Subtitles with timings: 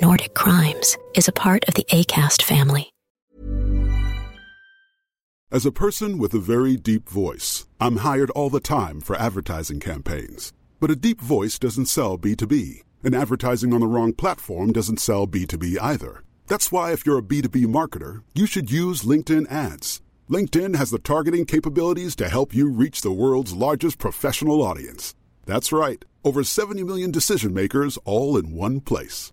[0.00, 2.90] Nordic Crimes is a part of the ACAST family.
[5.52, 9.78] As a person with a very deep voice, I'm hired all the time for advertising
[9.78, 10.52] campaigns.
[10.80, 15.28] But a deep voice doesn't sell B2B, and advertising on the wrong platform doesn't sell
[15.28, 16.24] B2B either.
[16.48, 20.02] That's why, if you're a B2B marketer, you should use LinkedIn ads.
[20.28, 25.14] LinkedIn has the targeting capabilities to help you reach the world's largest professional audience.
[25.46, 29.32] That's right, over 70 million decision makers all in one place.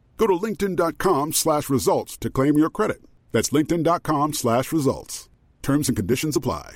[0.21, 3.01] Go to linkedin.com slash results to claim your credit.
[3.31, 5.27] That's linkedin.com slash results.
[5.63, 6.75] Terms and conditions apply.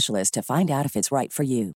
[0.00, 1.72] specialist to find out if it's right for you.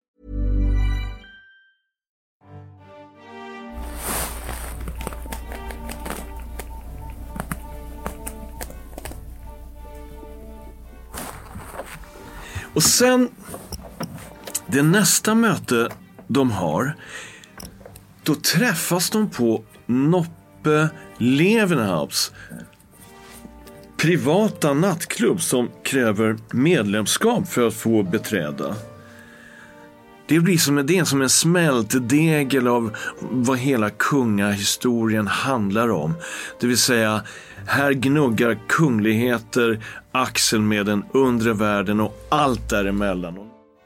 [12.74, 13.30] Och sen,
[14.68, 15.90] det nästa möte
[16.28, 16.96] de har,
[18.24, 22.32] då träffas de på Noppe Levenhaups
[24.02, 28.76] privata nattklubb som kräver medlemskap för att få beträda.
[30.28, 36.14] Det blir som, det är som en smältdegel av vad hela kungahistorien handlar om.
[36.60, 37.22] Det vill säga,
[37.68, 43.38] här gnuggar kungligheter axeln med den undre världen och allt däremellan.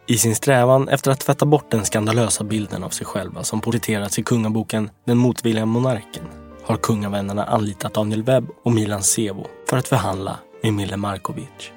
[0.07, 4.19] I sin strävan efter att tvätta bort den skandalösa bilden av sig själva som porträtterats
[4.19, 6.23] i kungaboken Den motvilliga monarken
[6.63, 11.71] har kungavännerna anlitat Daniel Webb och Milan Sevo för att förhandla med Mille Markovic.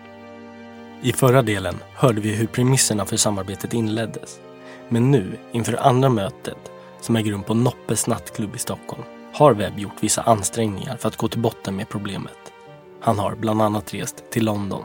[1.03, 4.41] I förra delen hörde vi hur premisserna för samarbetet inleddes.
[4.88, 6.59] Men nu, inför det andra mötet,
[7.00, 11.16] som äger rum på Noppes nattklubb i Stockholm, har Webb gjort vissa ansträngningar för att
[11.16, 12.53] gå till botten med problemet.
[13.00, 14.84] Han har bland annat rest till London.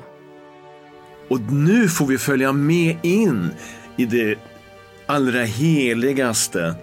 [1.30, 3.52] Och nu får vi följa med in
[3.98, 4.40] i det
[5.06, 6.76] allra heligaste.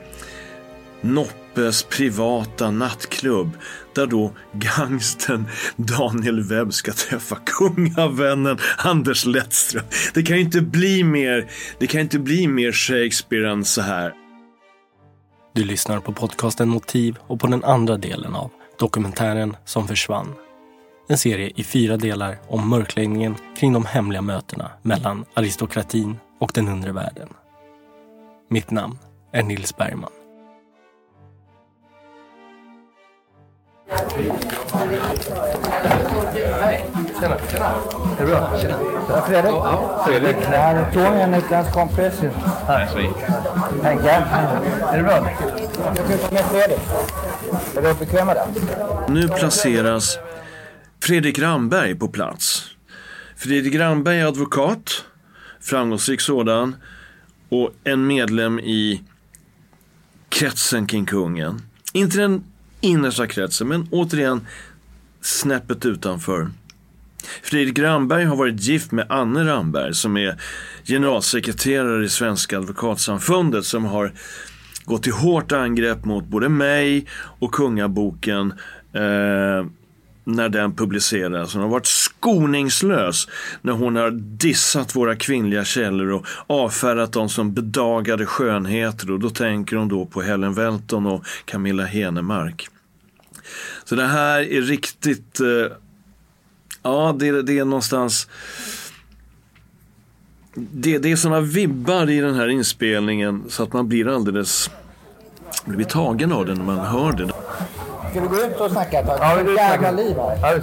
[1.60, 3.56] Noppes privata nattklubb
[3.94, 9.84] där då gangsten Daniel Webb ska träffa kungavännen Anders Lettström.
[10.14, 14.14] Det kan ju inte bli mer, det kan inte bli mer Shakespeare än så här.
[15.54, 20.34] Du lyssnar på podcasten Motiv och på den andra delen av dokumentären som försvann.
[21.08, 26.68] En serie i fyra delar om mörkläggningen kring de hemliga mötena mellan aristokratin och den
[26.68, 27.28] undre världen.
[28.48, 28.98] Mitt namn
[29.32, 30.19] är Nils Bergman.
[37.20, 37.36] Tjena.
[38.18, 38.58] Är det bra?
[38.60, 38.78] Tjena.
[39.26, 39.52] Fredrik.
[39.52, 40.36] Ja, Fredrik.
[40.36, 42.20] Det här är Tony, en utländsk kompis.
[42.66, 43.12] Här, Sven.
[43.82, 44.10] Henke.
[44.10, 45.30] Är det bra?
[45.86, 46.80] Jag ska ut med Fredrik.
[47.76, 48.46] Är du bekväm med det?
[49.12, 50.18] Nu placeras
[51.02, 52.66] Fredrik Ramberg på plats.
[53.36, 55.04] Fredrik Ramberg är advokat,
[55.60, 56.76] framgångsrik sådan
[57.48, 59.02] och en medlem i
[60.28, 61.62] kretsen kring kungen.
[61.92, 62.44] Inte den
[62.80, 64.46] innersta kretsen, men återigen
[65.20, 66.50] snäppet utanför.
[67.42, 70.40] Fredrik Ramberg har varit gift med Anne Ramberg som är
[70.84, 74.12] generalsekreterare i Svenska advokatsamfundet som har
[74.84, 78.52] gått till hårt angrepp mot både mig och Kungaboken
[78.92, 79.66] eh,
[80.24, 81.54] när den publiceras.
[81.54, 81.86] Hon har varit
[82.20, 83.28] skoningslös
[83.62, 89.10] när hon har dissat våra kvinnliga källor och avfärdat dem som bedagade skönheter.
[89.10, 92.68] Och då tänker hon då på Helen Welton och Camilla Henemark.
[93.84, 95.40] Så det här är riktigt...
[95.40, 95.76] Eh,
[96.82, 98.28] ja, det, det är någonstans...
[100.54, 104.70] Det, det är sådana vibbar i den här inspelningen så att man blir alldeles...
[105.64, 107.30] Man blir tagen av den när man hör den.
[108.10, 109.18] Ska vi gå ut och snacka ett tag?
[109.20, 110.62] Ja, vi Jävla liv här.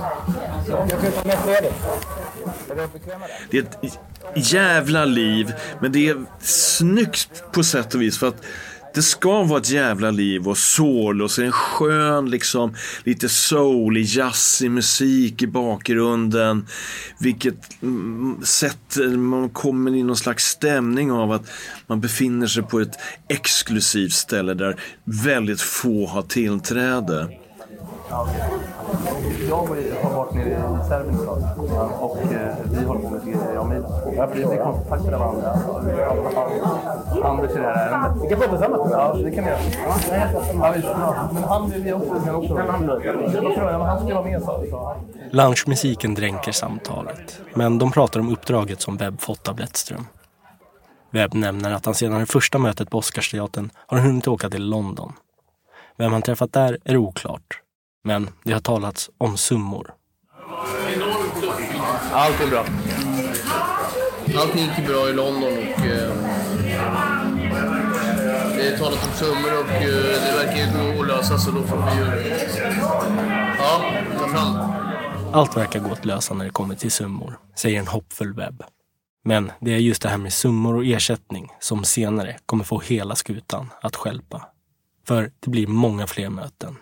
[0.68, 1.74] Jag ska ta med Fredrik.
[2.70, 2.88] Är det?
[3.50, 8.20] Det är ett jävla liv, men det är snyggt på sätt och vis.
[8.20, 8.42] för att
[8.98, 13.98] det ska vara ett jävla liv och sol och så en skön liksom lite soul,
[13.98, 16.68] jazzig musik i bakgrunden.
[17.20, 21.42] Vilket mm, sätter, man kommer i någon slags stämning av att
[21.88, 22.96] man befinner sig på ett
[23.28, 27.38] exklusivt ställe där väldigt få har tillträde.
[29.50, 29.56] Jag
[30.04, 31.28] har varit nere i Serbien
[32.00, 32.77] och eh,
[34.24, 34.50] och Milan.
[34.50, 35.52] Vi blir kontaktade av andra.
[37.30, 38.24] Anders i det här ärendet.
[38.24, 38.92] Vi kan prata tillsammans.
[38.92, 39.60] Ja, det kan vi göra.
[40.84, 42.22] Ja, men han vill vi också.
[42.26, 42.56] Kan också.
[42.56, 44.96] Han, han ska vara med så.
[45.32, 47.42] Loungemusiken dränker samtalet.
[47.54, 50.08] Men de pratar om uppdraget som Webb fått av Lettström.
[51.12, 55.14] Webb nämner att han sedan det första mötet på Oscarsteatern har hunnit åka till London.
[55.98, 57.62] Vem han träffat där är oklart.
[58.04, 59.94] Men det har talats om summor.
[62.12, 62.66] Allt är bra.
[64.36, 66.14] Allting gick bra i London och eh,
[68.56, 71.64] det är talat om summor och eh, det verkar ju gå att lösa så då
[71.64, 72.34] får vi ju
[73.60, 73.82] ja,
[74.20, 74.58] ta fram
[75.34, 78.64] Allt verkar gå att lösa när det kommer till summor, säger en hoppfull webb.
[79.24, 83.16] Men det är just det här med summor och ersättning som senare kommer få hela
[83.16, 84.48] skutan att skälpa.
[85.08, 86.76] För det blir många fler möten.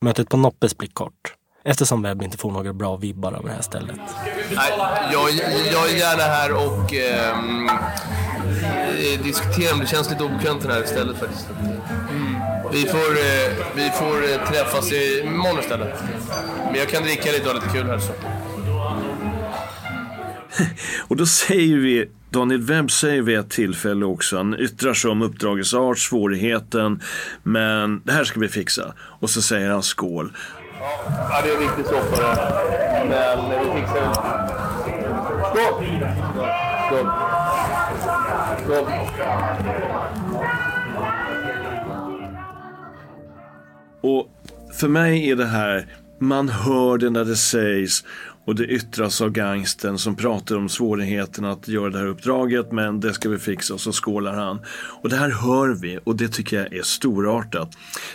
[0.00, 3.62] Mötet på Noppes blir kort eftersom Webb inte får några bra vibbar av det här
[3.62, 4.00] stället.
[4.54, 4.72] Nej,
[5.12, 5.30] jag,
[5.72, 11.18] jag är gärna här och ehm, eh, diskuterar, det känns lite obekvämt det här stället
[11.18, 11.48] faktiskt.
[11.50, 12.40] Mm.
[12.72, 16.02] Vi får, eh, vi får eh, träffas imorgon istället.
[16.64, 18.12] Men jag kan dricka lite och ha lite kul här så.
[21.08, 25.22] och då säger vi Daniel Webb säger vid ett tillfälle också, han yttrar sig om
[25.22, 27.02] uppdragets art, svårigheten,
[27.42, 28.94] men det här ska vi fixa.
[29.20, 30.32] Och så säger han skål.
[30.82, 33.06] Ja, det är riktigt riktig soppa det.
[33.08, 34.14] Men vi fixar det.
[35.48, 35.74] Skål!
[36.86, 37.06] Skål!
[38.64, 38.86] Skål!
[44.00, 44.28] Och
[44.72, 45.86] för mig är det här,
[46.18, 48.04] man hör det när det sägs
[48.44, 53.00] och det yttras av gangsten som pratar om svårigheten att göra det här uppdraget men
[53.00, 54.60] det ska vi fixa och så skålar han.
[55.02, 57.70] Och det här hör vi och det tycker jag är storartat.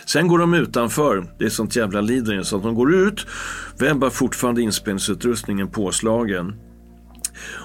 [0.06, 3.26] Sen går de utanför, det är sånt jävla lider så att de går ut,
[3.78, 6.67] Webb fortfarande inspelningsutrustningen påslagen.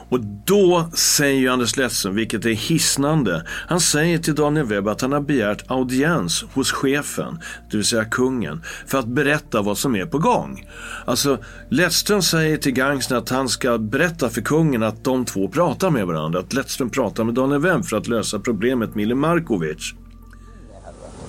[0.09, 5.11] Och då säger Anders Lettström, vilket är hisnande, han säger till Daniel Webb att han
[5.11, 7.39] har begärt audiens hos chefen,
[7.71, 10.69] det vill säga kungen, för att berätta vad som är på gång.
[11.05, 11.37] Alltså,
[11.69, 16.07] Lettström säger till gangstern att han ska berätta för kungen att de två pratar med
[16.07, 19.93] varandra, att Lettström pratar med Daniel Webb för att lösa problemet Mille Markovic.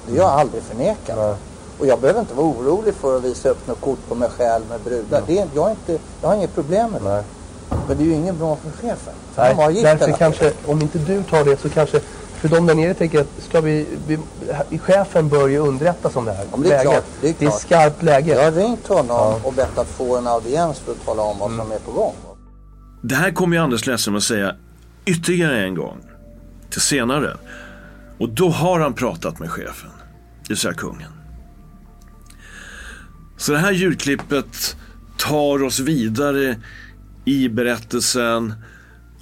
[0.07, 1.38] Det har jag aldrig förnekat.
[1.78, 4.64] Och jag behöver inte vara orolig för att visa upp något kort på mig själv
[4.68, 5.23] med brudar.
[5.26, 7.25] Det, jag, är inte, jag har inget problem med det.
[7.88, 9.14] Men det är ju ingen bra för chefen.
[9.35, 12.00] För Nej, han därför kanske, om inte du tar det så kanske,
[12.35, 14.18] för de där nere tänker att ska vi, vi
[14.78, 16.47] chefen bör ju underrättas om det här.
[16.52, 17.38] Ja, det, är klart, det, är klart.
[17.38, 18.35] det är skarpt läge.
[18.35, 19.40] Jag har ringt honom ja.
[19.42, 21.64] och bett att få en audiens för att tala om vad mm.
[21.66, 22.14] som är på gång.
[23.02, 24.54] Det här kommer ju Anders Lessem att säga
[25.04, 25.99] ytterligare en gång
[26.71, 27.37] till senare.
[28.18, 29.90] Och då har han pratat med chefen,
[30.42, 31.11] det vill säga kungen.
[33.37, 34.76] Så det här ljudklippet
[35.16, 36.56] tar oss vidare
[37.25, 38.54] i berättelsen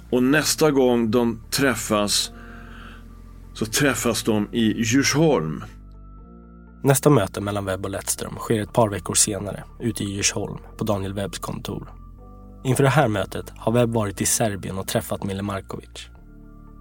[0.09, 2.31] och nästa gång de träffas
[3.53, 5.63] så träffas de i Djursholm.
[6.83, 10.83] Nästa möte mellan Webb och Lettström sker ett par veckor senare ute i Djursholm på
[10.83, 11.93] Daniel Webbs kontor.
[12.63, 16.09] Inför det här mötet har Webb varit i Serbien och träffat Mille Markovic.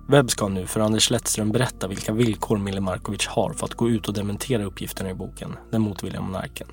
[0.08, 3.90] Webb ska nu för Anders Lettström berätta vilka villkor Mille Markovic har för att gå
[3.90, 6.68] ut och dementera uppgifterna i boken Den motvilliga monarken.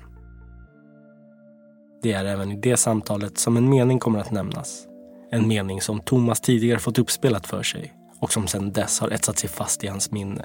[2.02, 4.86] Det är även i det samtalet som en mening kommer att nämnas.
[5.32, 9.38] En mening som Thomas tidigare fått uppspelat för sig och som sedan dess har etsat
[9.38, 10.44] sig fast i hans minne.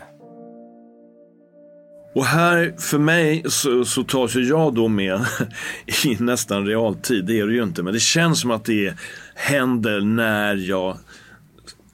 [2.15, 5.25] Och här, för mig, så, så tas ju jag då med
[6.05, 7.25] i nästan realtid.
[7.25, 8.93] Det är det ju inte, men det känns som att det
[9.35, 10.97] händer när jag,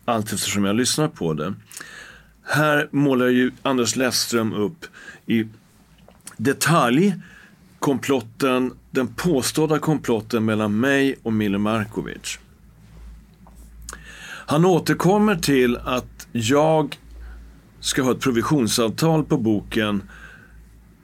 [0.05, 1.53] allt eftersom jag lyssnar på det.
[2.43, 4.85] Här målar ju Anders Leffström upp
[5.25, 5.47] i
[6.37, 7.15] detalj
[7.81, 12.39] komplotten, den påstådda komplotten mellan mig och Mille Markovic.
[14.23, 16.99] Han återkommer till att jag
[17.79, 20.09] ska ha ett provisionsavtal på boken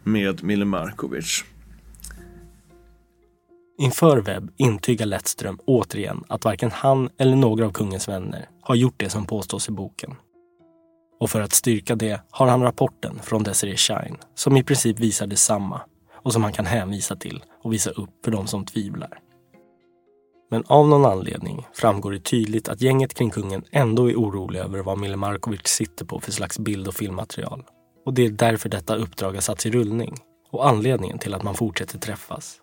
[0.04, 1.44] med Mille Markovic.
[3.80, 8.96] Inför webb intygar Lettström återigen att varken han eller några av kungens vänner har gjort
[8.98, 10.16] det som påstås i boken.
[11.20, 15.28] Och för att styrka det har han rapporten från Desiree Shine som i princip visar
[15.28, 15.82] detsamma
[16.28, 19.20] och som han kan hänvisa till och visa upp för de som tvivlar.
[20.52, 24.80] Men av någon anledning framgår det tydligt att gänget kring kungen ändå är oroliga över
[24.80, 27.64] vad Mille Markovic sitter på för slags bild och filmmaterial.
[28.06, 30.18] Och det är därför detta uppdrag har satts i rullning
[30.52, 32.58] och anledningen till att man fortsätter träffas.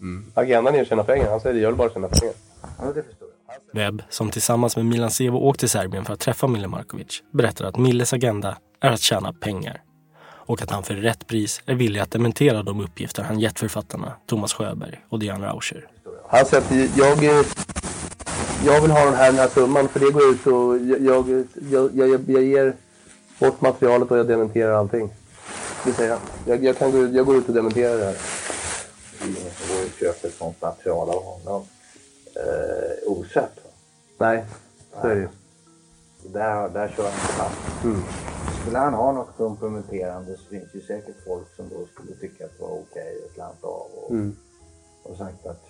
[0.00, 0.32] Mm.
[0.34, 1.30] Agendan är att tjäna pengar.
[1.30, 2.34] Han säger det, jag vill bara tjäna pengar.
[2.78, 3.28] Ja, det förstår
[3.72, 3.82] jag.
[3.82, 7.64] Webb, som tillsammans med Milan Sevo åkt till Serbien för att träffa Mille Markovic, berättar
[7.64, 9.82] att Milles agenda är att tjäna pengar.
[10.46, 14.12] Och att han för rätt pris är villig att dementera de uppgifter han gett författarna
[14.26, 15.88] Thomas Sjöberg och Diane Rauscher.
[16.28, 17.44] Han säger att jag,
[18.64, 21.90] jag vill ha den här, den här summan för det går ut och jag, jag,
[21.94, 22.74] jag, jag ger
[23.38, 25.10] bort materialet och jag dementerar allting.
[25.84, 26.20] Det säger han.
[26.46, 28.16] Jag, jag, kan gå, jag går ut och dementerar det här.
[29.22, 31.66] Ingen som går och köper sånt material av honom
[32.36, 33.52] eh, osett.
[34.18, 34.44] Nej,
[35.00, 35.28] så är det ju.
[36.32, 37.84] Där, där kör han fast.
[37.84, 38.02] Mm.
[38.62, 42.50] Skulle han ha något komprometterande så finns ju säkert folk som då skulle tycka att
[42.58, 44.36] det var okej att klanta av och, Mm.
[45.02, 45.62] och sagt att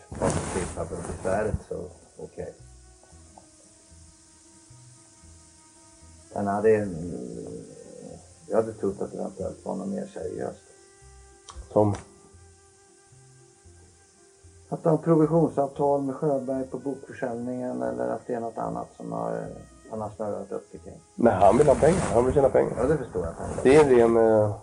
[0.53, 1.85] slippa för besväret så
[2.19, 2.55] okej.
[6.35, 6.89] Men hade,
[8.49, 10.63] jag hade trott att det eventuellt var något mer seriöst.
[11.73, 11.95] Som?
[14.69, 19.47] Att ha provisionsavtal med Sjöberg på bokförsäljningen eller att det är något annat som har,
[19.93, 21.01] han har snurrat upp det kring.
[21.15, 22.01] Nej, han vill ha pengar.
[22.15, 22.73] Han vill tjäna pengar.
[22.77, 23.35] Ja, det förstår jag.
[23.63, 24.55] Det är en ren, eh,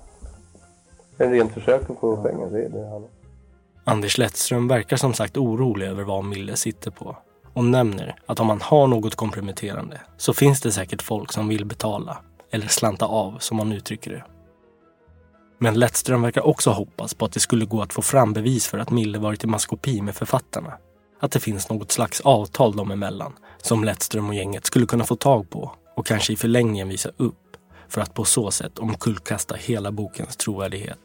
[1.18, 2.50] en ren försök att få pengar.
[2.52, 3.08] Det är det han
[3.84, 7.18] Anders Lettström verkar som sagt orolig över vad Mille sitter på
[7.54, 11.66] och nämner att om man har något komprometterande så finns det säkert folk som vill
[11.66, 12.18] betala,
[12.52, 14.24] eller slanta av som han uttrycker det.
[15.58, 18.78] Men Lettström verkar också hoppas på att det skulle gå att få fram bevis för
[18.78, 20.74] att Mille varit i maskopi med författarna.
[21.20, 25.16] Att det finns något slags avtal dem emellan som Lettström och gänget skulle kunna få
[25.16, 27.36] tag på och kanske i förlängningen visa upp
[27.88, 31.00] för att på så sätt omkullkasta hela bokens trovärdighet.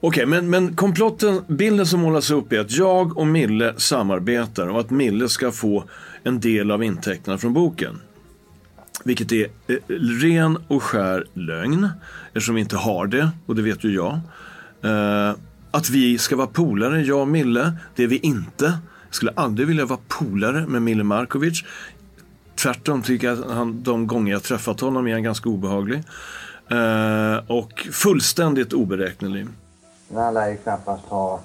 [0.00, 4.80] Okej, men, men komplotten, bilden som målas upp är att jag och Mille samarbetar och
[4.80, 5.84] att Mille ska få
[6.22, 8.00] en del av intäkterna från boken.
[9.04, 9.76] Vilket är eh,
[10.22, 11.88] ren och skär lögn,
[12.26, 14.20] eftersom vi inte har det, och det vet ju jag.
[14.82, 15.34] Eh,
[15.70, 18.78] att vi ska vara polare, jag och Mille, det är vi inte.
[19.16, 21.64] Skulle aldrig vilja vara polare med Mille Markovic.
[22.54, 26.02] Tvärtom tycker jag att han, de gånger jag träffat honom är han ganska obehaglig.
[26.70, 29.46] Eh, och fullständigt oberäknelig.
[30.08, 31.40] Men han lär ju knappast ha,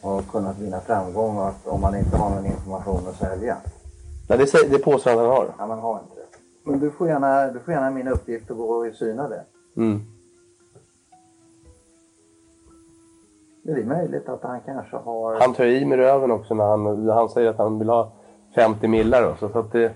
[0.00, 3.56] ha kunnat vinna framgång att- om man inte har någon information att sälja.
[4.28, 5.54] Nej, det, det påstår han att han har.
[5.58, 6.70] Ja, man har inte det.
[6.70, 9.42] Men du får gärna, du får gärna min uppgift att gå och syna det.
[9.76, 10.02] Mm.
[13.74, 15.40] Det är möjligt att han kanske har...
[15.40, 18.12] Han tar i med röven också när han, han säger att han vill ha
[18.54, 19.22] 50 millar.
[19.22, 19.92] Då, så att det,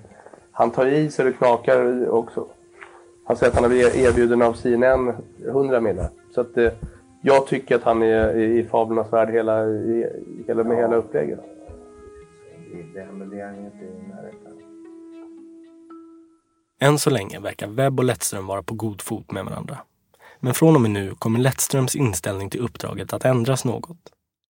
[0.50, 2.46] han tar i så det knakar också.
[3.24, 5.14] Han säger att han har blivit erbjuden av CNN
[5.46, 6.08] 100 millar.
[6.34, 6.74] Så att det,
[7.22, 10.06] jag tycker att han är i i fablernas värld hela, i,
[10.46, 11.40] hela, med hela upplägget.
[12.94, 14.52] Det, men det är han ju inte i närheten.
[16.80, 19.78] Än så länge verkar Webb och Lettström vara på god fot med varandra.
[20.44, 23.98] Men från och med nu kommer Lettströms inställning till uppdraget att ändras något.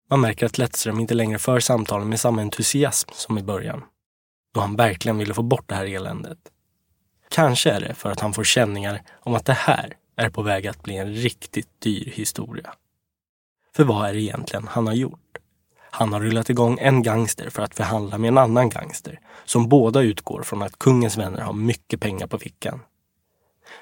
[0.10, 3.84] Man märker att Lettström inte längre för samtalen med samma entusiasm som i början.
[4.54, 6.38] Då han verkligen ville få bort det här eländet.
[7.30, 10.68] Kanske är det för att han får känningar om att det här är på väg
[10.68, 12.74] att bli en riktigt dyr historia.
[13.76, 15.38] För vad är det egentligen han har gjort?
[15.92, 20.02] Han har rullat igång en gangster för att förhandla med en annan gangster som båda
[20.02, 22.80] utgår från att kungens vänner har mycket pengar på fickan.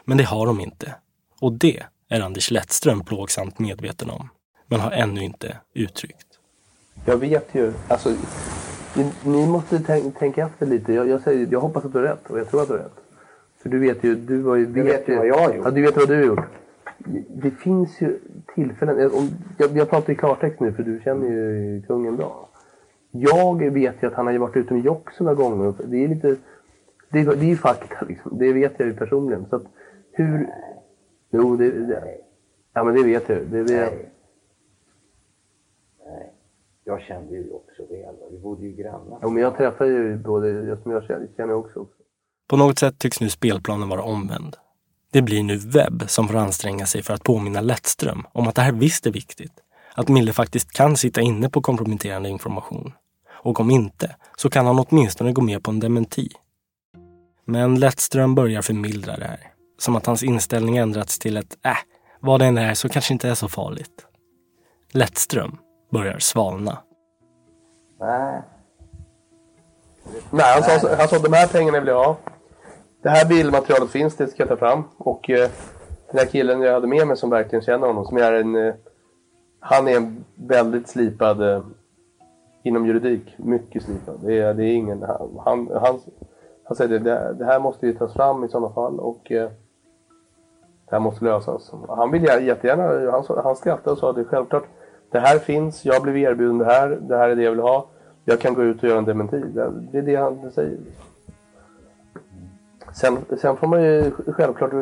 [0.04, 0.96] Men det har de inte.
[1.40, 4.30] Och det är Anders Lettström plågsamt medveten om,
[4.68, 6.28] men har ännu inte uttryckt.
[7.06, 8.10] Jag vet ju, alltså,
[8.96, 10.94] ni, ni måste tänk, tänka efter lite.
[10.94, 12.80] Jag, jag, säger, jag hoppas att du har rätt och jag tror att du har
[12.80, 12.96] rätt.
[13.62, 14.66] För du vet ju, du har ju...
[14.66, 15.66] Du vet ju vad jag har gjort.
[15.66, 16.46] Ja, du vet vad du har gjort.
[17.30, 18.20] Det finns ju
[18.56, 22.50] tillfällen, jag- om, jag, jag pratar i klartext nu för du känner ju kungen bra.
[23.12, 25.74] Jag vet ju att han har ju varit ute med Jox några gånger.
[25.88, 26.36] Det är lite,
[27.10, 28.38] det, är- det är ju fakta liksom.
[28.38, 29.46] Det vet jag ju personligen.
[29.50, 29.64] Så att
[30.12, 30.48] hur...
[31.36, 32.18] Jo, det, det,
[32.76, 33.46] Ja, men det vet du.
[33.46, 33.74] Det, det...
[33.74, 34.10] Nej.
[36.06, 36.34] Nej.
[36.84, 38.16] Jag kände ju också väl.
[38.32, 39.20] Vi bodde ju grannar.
[39.22, 41.80] Jo, men jag träffar ju både, jag som jag känner, känner också.
[41.80, 42.02] också.
[42.48, 44.56] På något sätt tycks nu spelplanen vara omvänd.
[45.12, 48.62] Det blir nu Webb som får anstränga sig för att påminna Lettström om att det
[48.62, 49.54] här visst är viktigt.
[49.96, 52.94] Att Mille faktiskt kan sitta inne på komprometterande information.
[53.30, 56.30] Och om inte, så kan han åtminstone gå med på en dementi.
[57.46, 59.55] Men Lettström börjar förmildra det här.
[59.78, 61.78] Som att hans inställning ändrats till ett äh,
[62.20, 64.06] vad det än är så kanske inte är så farligt.
[64.92, 65.58] Lettström
[65.92, 66.78] börjar svalna.
[68.00, 68.42] Nej.
[70.30, 72.18] Nej, han sa, han sa de här pengarna vill jag ha.
[73.02, 74.84] Det här bildmaterialet finns, det ska jag ta fram.
[74.98, 75.50] Och eh,
[76.12, 78.56] den här killen jag hade med mig som verkligen känner honom, som är en...
[78.56, 78.74] Eh,
[79.60, 81.64] han är en väldigt slipad eh,
[82.64, 83.34] inom juridik.
[83.38, 84.20] Mycket slipad.
[84.24, 85.02] Det är, det är ingen...
[85.02, 86.00] Han, han, han,
[86.64, 89.50] han säger det, det här måste ju tas fram i sådana fall och eh,
[90.90, 91.72] det här måste lösas.
[91.88, 94.64] Han vill jättegärna, han, han skrattade och sa det självklart.
[95.12, 97.86] Det här finns, jag blev erbjuden det här, det här är det jag vill ha.
[98.26, 99.40] Jag kan gå ut och göra en dementi.
[99.40, 100.78] Det, det är det han säger.
[102.94, 104.74] Sen, sen får man ju självklart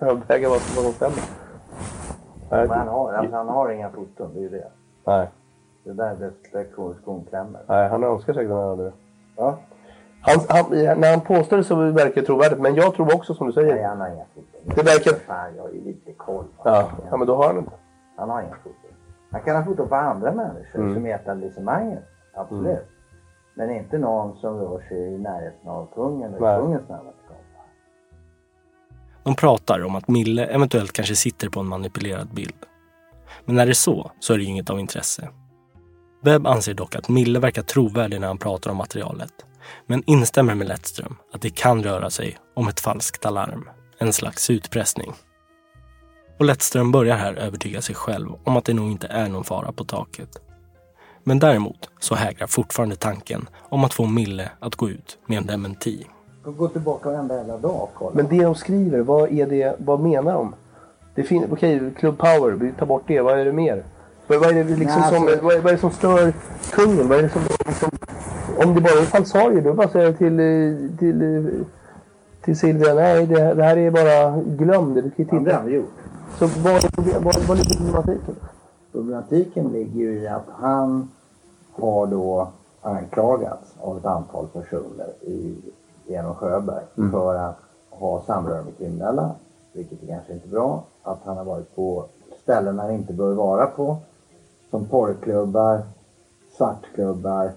[0.00, 1.18] överväga vad som stämmer.
[2.50, 4.68] Men han har, alltså, han har inga foton, det är ju det.
[5.04, 5.28] nej,
[5.84, 7.60] Det där det skon skon klämmer.
[7.68, 8.92] nej, han önskar säkert att han hade det.
[9.36, 9.58] Ja.
[10.26, 13.46] Han, han, när han påstår det så verkar det trovärdigt, men jag tror också som
[13.46, 13.74] du säger.
[13.74, 14.74] Nej, han har inga foton.
[14.76, 16.44] Det verkar- Fan, jag har ju lite koll.
[16.64, 17.72] Ja, ja, men då har han inte.
[18.16, 18.90] Han har inga foton.
[19.30, 20.94] Han kan ha foton på andra människor Mm.
[20.94, 22.04] som är etablissemanget.
[22.34, 22.78] Absolut.
[23.54, 26.60] Men inte någon som rör sig i närheten av kungen och Nej.
[26.60, 27.18] kungens närmaste.
[29.22, 32.54] De pratar om att Mille eventuellt kanske sitter på en manipulerad bild.
[33.44, 35.28] Men när det är så, så är det ju inget av intresse.
[36.22, 39.32] Webb anser dock att Mille verkar trovärdig när han pratar om materialet.
[39.86, 43.68] Men instämmer med Lettström att det kan röra sig om ett falskt alarm.
[43.98, 45.12] En slags utpressning.
[46.38, 49.72] Och Lettström börjar här övertyga sig själv om att det nog inte är någon fara
[49.72, 50.28] på taket.
[51.24, 55.46] Men däremot så hägrar fortfarande tanken om att få Mille att gå ut med en
[55.46, 56.06] dementi.
[56.44, 58.14] Går tillbaka varenda jävla dag och kollar.
[58.16, 60.54] Men det de skriver, vad är det, vad menar de?
[61.14, 63.20] Det fin- Okej, Club Power, vi tar bort det.
[63.20, 63.84] Vad är det mer?
[64.26, 66.32] Vad, vad, är det liksom Nej, som, alltså- vad, är, vad är det som stör
[66.72, 67.08] kungen?
[67.08, 67.90] Vad är det som, liksom,
[68.58, 71.52] om det bara är falsarier, då bara säger jag till, eh, till, eh,
[72.44, 75.44] till Silvia, nej det, det här är bara, glöm det, du kan ju Ja, det
[75.44, 75.56] titta.
[75.56, 75.92] har vi gjort.
[76.38, 76.72] Så vad,
[77.46, 78.34] är ligger problematiken?
[78.92, 81.08] Problematiken ligger ju i att han
[81.72, 82.48] har då
[82.82, 85.54] anklagats av ett antal personer i,
[86.06, 87.58] genom Sjöberg för att
[87.90, 89.30] ha samröre med kriminella,
[89.72, 90.84] vilket är kanske inte bra.
[91.02, 92.04] Att han har varit på
[92.42, 93.96] ställen han inte bör vara på,
[94.70, 95.82] som porrklubbar,
[96.56, 97.50] svartklubbar,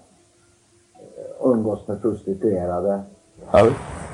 [1.42, 3.02] umgås med prostituerade.
[3.52, 3.68] Ja.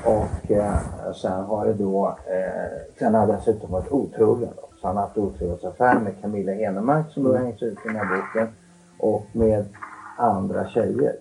[0.04, 0.78] Och eh,
[1.14, 4.50] sen har det då, eh, sen har han dessutom varit otrogen.
[4.56, 4.68] Då.
[4.80, 8.16] Så han har haft otrohetsaffär med Camilla Henemark som då hängs ut i den här
[8.16, 8.48] boken.
[8.98, 9.64] Och med
[10.18, 11.12] andra tjejer.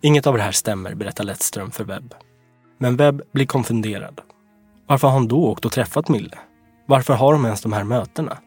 [0.00, 2.14] Inget av det här stämmer, berättar Lettström för Webb.
[2.78, 4.20] Men Webb blir konfunderad.
[4.86, 6.38] Varför har han då åkt och träffat Mille?
[6.86, 8.38] Varför har de ens de här mötena?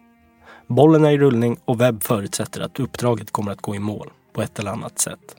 [0.68, 4.42] Bollen är i rullning och Webb förutsätter att uppdraget kommer att gå i mål på
[4.42, 5.36] ett eller annat sätt.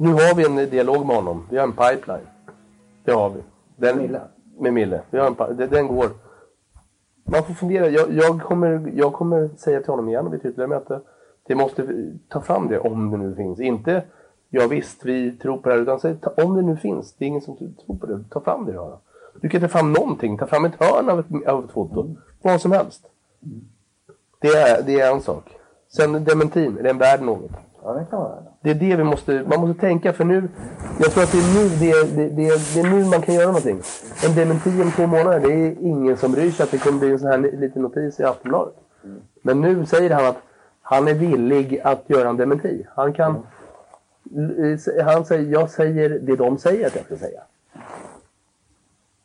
[0.00, 1.46] Nu har vi en dialog med honom.
[1.50, 2.26] Vi har en pipeline.
[3.04, 3.40] Det har vi.
[3.76, 4.20] Den, Mille?
[4.58, 5.00] Med Mille.
[5.10, 6.08] Vi har en, den, den går.
[7.24, 7.88] Man får fundera.
[7.88, 11.00] Jag, jag, kommer, jag kommer säga till honom igen vid ett ytterligare möte.
[11.46, 11.86] Det måste
[12.28, 13.60] ta fram det om det nu finns.
[13.60, 14.02] Inte
[14.48, 15.82] ja visst, vi tror på det här.
[15.82, 17.14] Utan säg, om det nu finns.
[17.14, 18.24] Det är ingen som tror på det.
[18.30, 19.00] Ta fram det då.
[19.40, 20.38] Du kan ta fram någonting.
[20.38, 22.16] Ta fram ett hörn av ett, av ett foto.
[22.42, 23.06] Vad som helst.
[24.38, 25.44] Det är, det är en sak.
[25.88, 26.78] Sen dementin.
[26.78, 27.50] Är den värd något?
[27.84, 28.50] Ja, det kan vara det.
[28.60, 30.48] Det är det vi måste, man måste tänka för nu,
[30.98, 33.46] jag tror att det är nu, det, det, det, det är nu man kan göra
[33.46, 33.80] någonting.
[34.26, 37.10] En dementi om två månader, det är ingen som bryr sig att det kommer bli
[37.12, 38.74] en sån här li- liten notis i Aftonbladet.
[39.42, 40.36] Men nu säger han att
[40.82, 42.86] han är villig att göra en dementi.
[42.94, 43.36] Han kan,
[44.36, 47.40] l- han säger, jag säger det de säger att jag ska säga.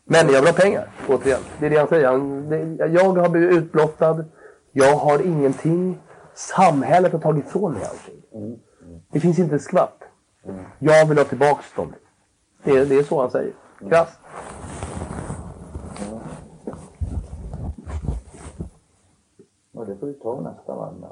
[0.06, 1.40] Men jag vill ha pengar, återigen.
[1.60, 2.08] Det är det han säger.
[2.08, 4.26] Han, det, jag har blivit utblottad,
[4.72, 5.98] jag har ingenting.
[6.36, 8.60] Samhället har tagit ifrån mig allting.
[9.12, 10.04] Det finns inte ett skvatt.
[10.80, 11.94] Jag vill ha tillbaks dem.
[12.64, 13.54] Det är, det är så han säger.
[13.90, 14.20] Krasst.
[19.74, 21.06] Och det får vi ta nästa varv.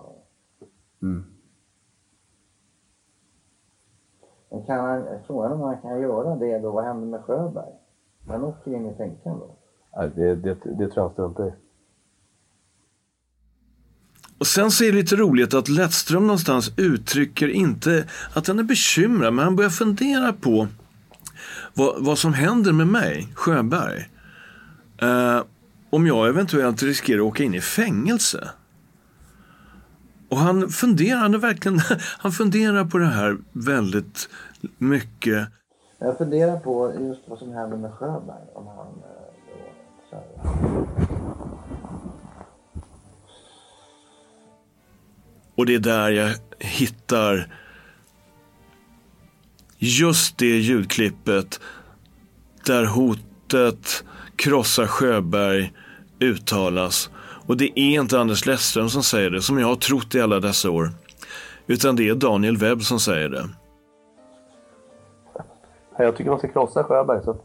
[4.49, 7.73] Men kan han, frågan om han kan göra det då, vad händer med Sjöberg?
[8.27, 9.55] Han åker in i finkan då.
[9.95, 11.53] Nej, det, det, det tror jag struntar i.
[14.43, 18.63] Och sen så är det lite roligt att Lettström någonstans uttrycker inte att han är
[18.63, 20.67] bekymrad, men han börjar fundera på
[21.73, 24.09] vad, vad som händer med mig, Sjöberg.
[25.01, 25.41] eh,
[25.89, 28.49] om jag eventuellt riskerar att åka in i fängelse.
[30.29, 31.79] Och han funderar, han, är verkligen,
[32.19, 34.29] han funderar på det här väldigt
[34.77, 35.47] mycket.
[35.99, 38.47] Jag funderar på just vad som händer med Sjöberg.
[38.53, 40.19] Om han, eh,
[41.07, 41.12] då,
[45.55, 47.47] Och det är där jag hittar
[49.77, 51.59] just det ljudklippet
[52.65, 54.03] där hotet
[54.35, 55.73] krossa Sjöberg
[56.19, 57.09] uttalas.
[57.47, 60.39] Och det är inte Anders Lettström som säger det, som jag har trott i alla
[60.39, 60.89] dessa år.
[61.67, 63.49] Utan det är Daniel Webb som säger det.
[65.97, 67.23] Jag tycker man ska krossa Sjöberg.
[67.23, 67.35] Så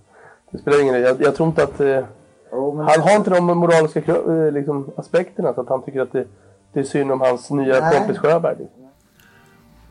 [0.50, 1.02] det spelar ingen roll.
[1.02, 1.80] Jag, jag tror inte att...
[1.80, 2.04] Eh,
[2.50, 6.26] men han har inte de moraliska eh, liksom, aspekterna så att han tycker att det,
[6.72, 7.98] det är synd om hans nya Nej.
[7.98, 8.56] kompis Sjöberg.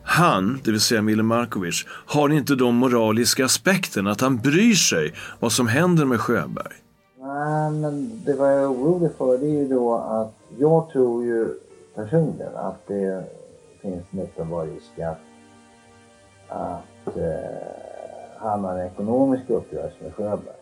[0.02, 5.14] Han, det vill säga Mille Markovic, har inte de moraliska aspekterna att han bryr sig
[5.40, 6.74] vad som händer med Sjöberg.
[7.20, 11.24] Nej, men det vad jag är orolig för det är ju då att jag tror
[11.24, 11.48] ju
[11.94, 13.24] personligen att det
[13.82, 15.20] finns en uppenbar risk att,
[16.48, 17.22] att eh,
[18.38, 20.54] han har en ekonomisk uppgörelse med Sjöberg.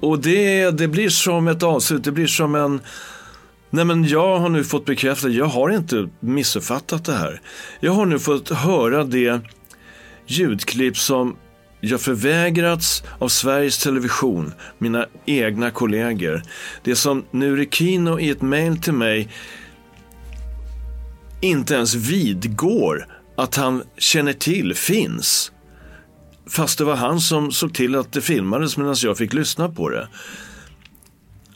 [0.00, 2.80] Och det, det blir som ett avslut, det blir som en...
[3.70, 7.40] Nej men jag har nu fått bekräftat, jag har inte missuppfattat det här.
[7.80, 9.40] Jag har nu fått höra det
[10.26, 11.36] ljudklipp som
[11.80, 16.42] jag förvägrats av Sveriges Television, mina egna kollegor.
[16.82, 19.28] Det som Nuri Kino i ett mejl till mig
[21.40, 25.52] inte ens vidgår att han känner till finns.
[26.50, 29.88] Fast det var han som såg till att det filmades medan jag fick lyssna på
[29.88, 30.08] det.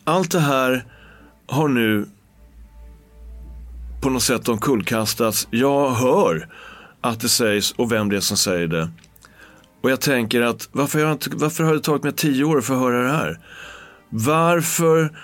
[0.04, 0.84] Allt det här
[1.50, 2.06] har nu
[4.00, 5.48] på något sätt omkullkastats.
[5.50, 6.48] Jag hör
[7.00, 8.90] att det sägs och vem det är som säger det.
[9.82, 12.60] Och jag tänker att varför har, jag inte, varför har det tagit mig tio år
[12.60, 13.40] för att höra det här?
[14.10, 15.18] Varför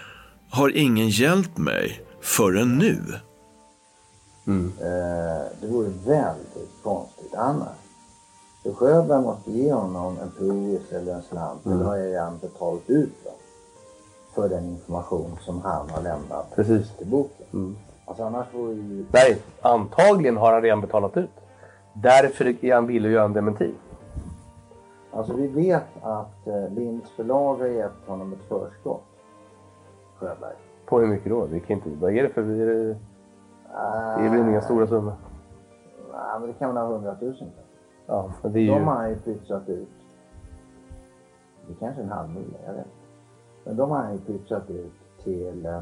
[0.50, 2.98] har ingen hjälpt mig förrän nu?
[4.46, 7.76] Eh, det vore väldigt konstigt annars.
[8.62, 11.66] Så Sjöberg måste ge honom en provis eller en slant.
[11.66, 13.35] Eller har jag redan betalat ut dem.
[14.36, 16.96] För den information som han har lämnat Precis.
[16.96, 17.76] till boken.
[18.04, 19.06] Alltså annars vore ju...
[19.12, 21.30] Nej, antagligen har han redan betalat ut.
[21.92, 23.74] Därför är han villig att göra en dementi.
[25.12, 29.02] Alltså vi vet att eh, Linds förlag har gett honom ett förskott.
[30.18, 30.54] Sjöberg.
[30.86, 31.44] På hur mycket då?
[31.44, 32.42] Vi kan inte, vad är det för...
[32.42, 32.84] Det,
[34.18, 35.14] det är väl inga stora summor?
[36.12, 37.48] Nej, men det kan vara hundratusen.
[38.06, 38.70] Ja, det är ju...
[38.70, 39.88] De har han ju pytsat ut.
[41.66, 43.05] Det är kanske en halv mille, jag vet inte.
[43.66, 44.92] Men de har han ju pytsat ut
[45.24, 45.80] till, eh,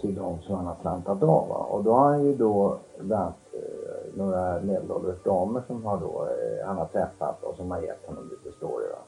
[0.00, 1.50] till de som han har slantat av.
[1.50, 6.26] Och då har han ju då bland annat eh, några medelålders damer som har då,
[6.26, 8.86] eh, han har träffat och som har gett honom lite story.
[8.92, 8.98] Va?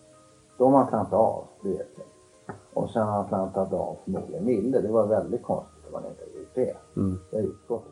[0.58, 2.06] De har han slantat av, det vet jag.
[2.72, 4.80] Och sen har han slantat av förmodligen Mille.
[4.80, 7.00] Det var väldigt konstigt om han inte hade gjort det.
[7.00, 7.18] Mm.
[7.30, 7.84] Det har utgått.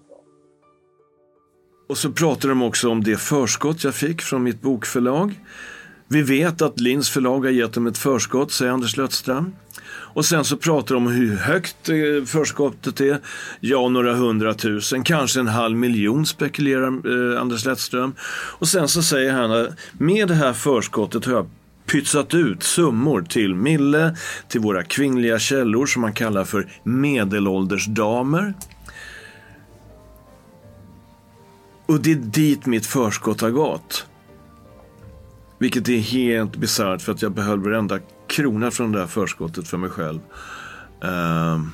[1.89, 5.41] Och så pratar de också om det förskott jag fick från mitt bokförlag.
[6.09, 9.53] Vi vet att Linds förlag har gett dem ett förskott, säger Anders Lötström.
[10.15, 13.19] Och sen så pratar de om hur högt eh, förskottet är.
[13.61, 18.15] Ja, några hundratusen, kanske en halv miljon spekulerar eh, Anders Lettström.
[18.59, 21.47] Och sen så säger han att med det här förskottet har jag
[21.87, 24.17] pytsat ut summor till Mille,
[24.49, 28.55] till våra kvinnliga källor som man kallar för medelåldersdamer.
[31.87, 34.07] Och det är dit mitt förskott har gått.
[35.59, 39.79] Vilket är helt bisarrt för att jag behöll varenda krona från det här förskottet för
[39.79, 40.21] mig själv.
[41.03, 41.71] Ehm,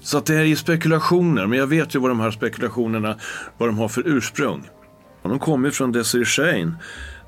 [0.00, 3.16] så att det här är ju spekulationer, men jag vet ju vad de här spekulationerna
[3.58, 4.68] vad de har för ursprung.
[5.22, 6.74] Och de kommer från Desiree Shane,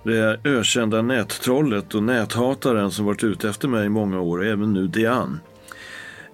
[0.02, 4.72] det ökända nättrollet och näthataren som varit ute efter mig i många år och även
[4.72, 5.38] nu Diane.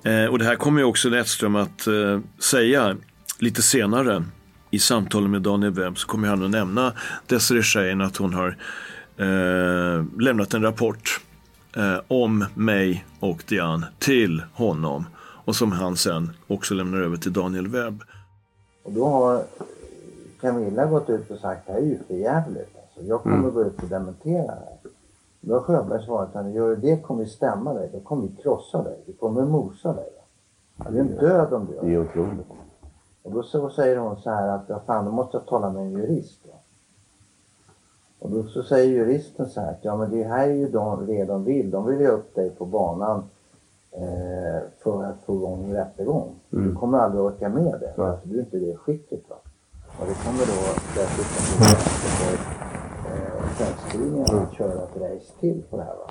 [0.05, 2.97] Eh, och det här kommer ju också Lettström att eh, säga
[3.39, 4.25] lite senare
[4.71, 6.93] i samtalen med Daniel Webb så kommer han att nämna
[7.27, 8.57] Desiree Shane att hon har
[9.17, 11.21] eh, lämnat en rapport
[11.77, 15.05] eh, om mig och Diane till honom
[15.45, 18.03] och som han sen också lämnar över till Daniel Webb.
[18.83, 19.43] Och då har
[20.41, 22.77] Camilla gått ut och sagt det här är ju för jävligt.
[22.77, 24.79] Alltså, jag kommer gå ut och dementera det här.
[25.41, 27.91] Då har Sjöberg svarat att gör du det kommer vi stämma dig.
[27.93, 28.99] Då kommer vi krossa dig.
[29.07, 30.09] Vi kommer mosa dig.
[30.77, 30.91] Va?
[30.91, 31.99] Du är en död om du gör Det är det.
[31.99, 32.47] otroligt.
[33.23, 35.83] Och då så säger hon så här att ja, fan, då måste jag tala med
[35.83, 36.41] en jurist.
[36.47, 36.54] Va?
[38.25, 41.07] Och då så säger juristen så här att ja men det här är ju de,
[41.07, 41.71] det de vill.
[41.71, 43.19] De vill ju upp dig på banan
[43.93, 46.35] eh, för att få igång en rättegång.
[46.51, 47.95] Du kommer aldrig orka med det.
[47.99, 48.07] Nej.
[48.07, 49.21] Alltså, du är inte i det skicket.
[49.31, 49.37] Va?
[49.99, 51.67] Och det kommer då dessutom bli
[52.19, 52.35] för
[53.15, 55.95] eh, självskrivningen att köra ett race till på det här.
[55.95, 56.11] Va?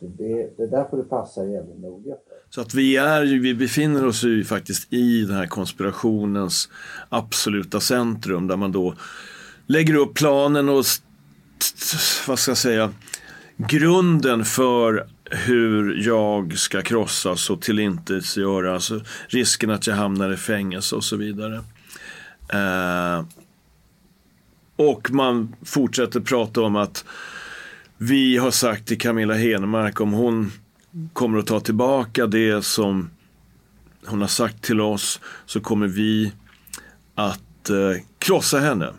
[0.00, 2.54] Så det, det där får du passa jävligt noga för.
[2.54, 6.68] Så att vi, är, ju- vi befinner oss ju faktiskt i den här konspirationens
[7.08, 8.94] absoluta centrum där man då
[9.66, 10.84] lägger upp planen och
[12.26, 12.92] vad ska jag säga,
[13.56, 20.96] grunden för hur jag ska krossas och tillintetgöras, alltså risken att jag hamnar i fängelse
[20.96, 21.64] och så vidare.
[22.52, 23.24] Eh,
[24.76, 27.04] och man fortsätter prata om att
[27.96, 30.52] vi har sagt till Camilla Henemark om hon
[31.12, 33.10] kommer att ta tillbaka det som
[34.06, 36.32] hon har sagt till oss så kommer vi
[37.14, 38.92] att eh, krossa henne.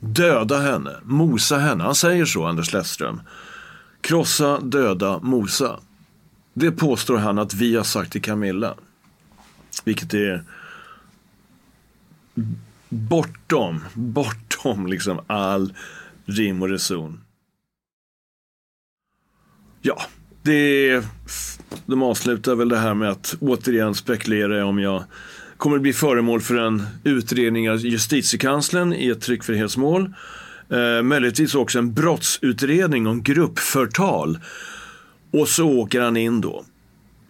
[0.00, 1.84] Döda henne, mosa henne.
[1.84, 3.20] Han säger så, Anders Lettström.
[4.00, 5.80] Krossa, döda, mosa.
[6.54, 8.74] Det påstår han att vi har sagt till Camilla.
[9.84, 10.44] Vilket är
[12.88, 15.74] bortom, bortom liksom all
[16.24, 17.20] rim och reson.
[19.82, 20.02] Ja,
[20.42, 21.04] det,
[21.86, 25.04] de avslutar väl det här med att återigen spekulera om jag
[25.60, 30.14] kommer att bli föremål för en utredning av justitiekanslern i ett tryckfrihetsmål.
[30.70, 34.38] Eh, möjligtvis också en brottsutredning om gruppförtal.
[35.32, 36.64] Och så åker han in då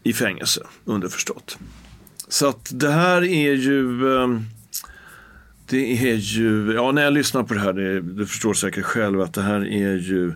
[0.02, 1.58] i fängelse, underförstått.
[2.28, 4.16] Så att det här är ju...
[4.16, 4.28] Eh,
[5.66, 9.20] det är ju, ja när jag lyssnar på det här, det, du förstår säkert själv
[9.20, 10.32] att det här är ju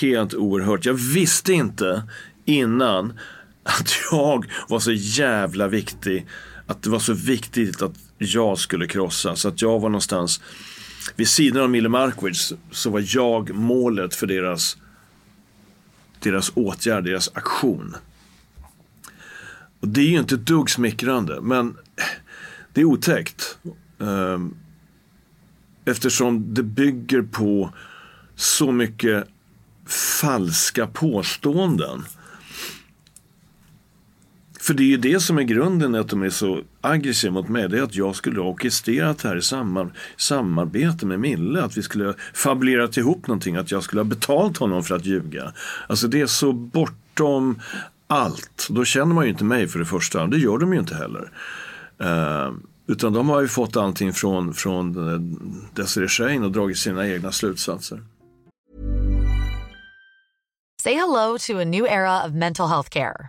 [0.00, 0.84] helt oerhört.
[0.84, 2.02] Jag visste inte
[2.44, 3.18] innan
[3.62, 6.26] att jag var så jävla viktig.
[6.68, 9.36] Att det var så viktigt att jag skulle krossa.
[9.36, 10.40] Så att jag var någonstans
[11.16, 14.76] vid sidan av Mille Markovic så var jag målet för deras,
[16.20, 17.96] deras åtgärd, deras aktion.
[19.80, 21.76] Och det är ju inte ett dugg smickrande, men
[22.72, 23.58] det är otäckt.
[24.00, 24.54] Ehm,
[25.84, 27.72] eftersom det bygger på
[28.34, 29.28] så mycket
[30.20, 32.04] falska påståenden.
[34.68, 37.68] För det är ju det som är grunden att de är så aggressiva mot mig.
[37.68, 41.62] Det är att jag skulle ha orkestrerat det här i samar- samarbete med Mille.
[41.62, 43.56] Att vi skulle ha fabulerat ihop någonting.
[43.56, 45.52] Att jag skulle ha betalt honom för att ljuga.
[45.86, 47.60] Alltså det är så bortom
[48.06, 48.66] allt.
[48.70, 50.26] Då känner man ju inte mig för det första.
[50.26, 51.30] Det gör de ju inte heller.
[52.02, 52.54] Uh,
[52.86, 55.20] utan de har ju fått allting från, från eh,
[55.74, 58.02] Desirée Shane och dragit sina egna slutsatser.
[60.82, 63.28] Say hello to a new era of mental health care.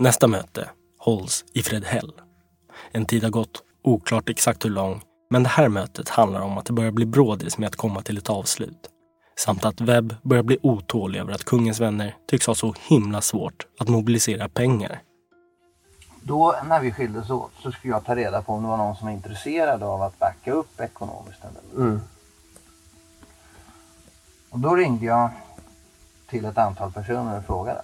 [0.00, 2.12] Nästa möte hålls i Fredhäll.
[2.92, 6.64] En tid har gått, oklart exakt hur lång, men det här mötet handlar om att
[6.64, 8.90] det börjar bli brådis med att komma till ett avslut.
[9.38, 13.66] Samt att Webb börjar bli otålig över att kungens vänner tycks ha så himla svårt
[13.78, 15.02] att mobilisera pengar.
[16.22, 18.96] Då när vi skildes åt så skulle jag ta reda på om det var någon
[18.96, 21.40] som var intresserad av att backa upp ekonomiskt.
[21.76, 22.00] Mm.
[24.50, 25.30] Och då ringde jag
[26.26, 27.82] till ett antal personer och frågade.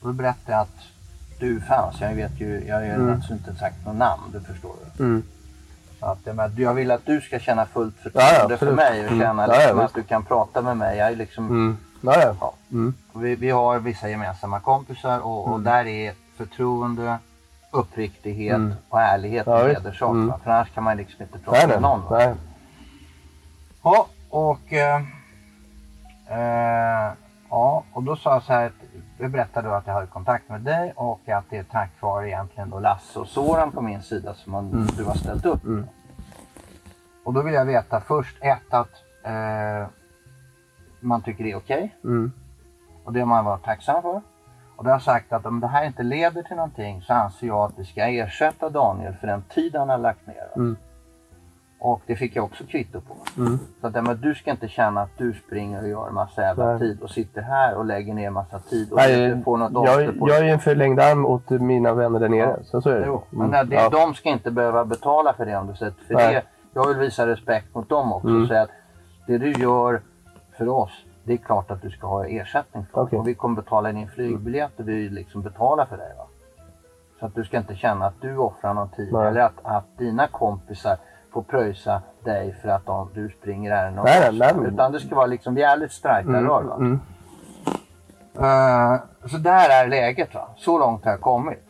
[0.00, 0.95] Och då berättade jag att
[1.38, 2.00] du fanns.
[2.00, 3.14] Jag vet ju, jag har ju Mm.
[3.14, 4.74] alltså inte sagt något namn, du förstår.
[4.96, 5.04] Du.
[5.04, 5.22] Mm.
[6.00, 8.72] Så att, jag, menar, jag vill att du ska känna fullt Ja, förtroende ja, för
[8.72, 9.20] mig och Mm.
[9.26, 9.88] känna Ja, ja, liksom, visst.
[9.88, 10.98] att du kan prata med mig.
[10.98, 11.76] Jag är liksom, Mm.
[12.00, 12.52] Ja, ja.
[12.72, 12.94] Mm.
[13.14, 15.64] vi, vi har vissa gemensamma kompisar och, och Mm.
[15.64, 17.18] där är förtroende,
[17.70, 18.74] uppriktighet Mm.
[18.88, 20.10] och ärlighet Ja, hederssak.
[20.10, 20.32] Mm.
[20.44, 22.02] För annars kan man liksom inte prata Nej, med någon.
[22.10, 22.34] Nej.
[23.82, 25.02] Ja, och, eh,
[26.28, 27.12] eh,
[27.50, 28.72] ja, och då sa jag så här,
[29.18, 32.28] jag berättade då att jag hade kontakt med dig och att det är tack vare
[32.28, 34.86] egentligen då Lasse och Soran på min sida som man, Mm.
[34.96, 35.64] du har ställt upp.
[35.64, 35.86] Mm.
[37.24, 38.90] Och då vill jag veta först ett att
[39.22, 39.86] eh,
[41.00, 42.32] man tycker det är okej Mm.
[43.04, 44.20] och det har man varit tacksam för.
[44.76, 47.46] Och då har jag sagt att om det här inte leder till någonting så anser
[47.46, 50.50] jag att vi ska ersätta Daniel för den tid han har lagt ner.
[51.78, 53.14] Och det fick jag också kvitto på.
[53.40, 53.58] Mm.
[53.80, 56.66] Så att, ja, men du ska inte känna att du springer och gör massa jävla
[56.70, 56.78] Nej.
[56.78, 60.18] tid och sitter här och lägger ner massa tid och Nej, inte får något jag,
[60.18, 62.58] på jag är ju en förlängd arm åt mina vänner där nere.
[62.64, 63.06] Så, så är det.
[63.06, 63.68] Jo, men Mm.
[63.68, 63.88] det, Ja.
[63.88, 66.34] de ska inte behöva betala för det om du sätter för Nej.
[66.34, 66.42] det.
[66.74, 68.46] Jag vill visa respekt mot dem också Mm.
[68.48, 68.70] säga att
[69.26, 70.02] det du gör
[70.58, 73.00] för oss, det är klart att du ska ha ersättning för.
[73.02, 73.18] Okej.
[73.18, 76.12] Och vi kommer betala din flygbiljett och vi liksom betalar för dig.
[76.18, 76.24] Va?
[77.20, 79.26] Så att du ska inte känna att du offrar någon tid Nej.
[79.28, 80.96] eller att, att dina kompisar
[81.36, 84.06] får pröjsa dig för att de, du springer ärenden åt
[84.58, 84.72] oss.
[84.72, 86.74] Utan det ska vara liksom, vi är lite strajkar Mm, rör, va?
[86.76, 87.00] mm.
[88.38, 90.34] Eh, så där är läget.
[90.34, 90.48] Va?
[90.56, 91.64] Så långt har jag kommit.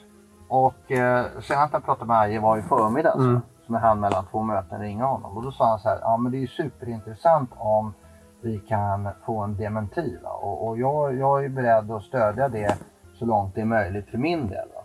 [0.48, 3.16] Och uh, senast jag pratade med Aje var i förmiddags.
[3.16, 3.40] Mm.
[3.66, 5.37] Som jag hann mellan två möten ringa honom.
[5.37, 7.94] Och då sa han så här, ja men det är ju superintressant om
[8.40, 10.18] vi kan få en dementi.
[10.22, 10.31] Va?
[10.31, 12.76] Och, och jag, jag är beredd att stödja det
[13.14, 14.68] så långt det är möjligt för min del.
[14.74, 14.83] Va?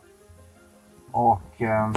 [1.11, 1.89] Och eh,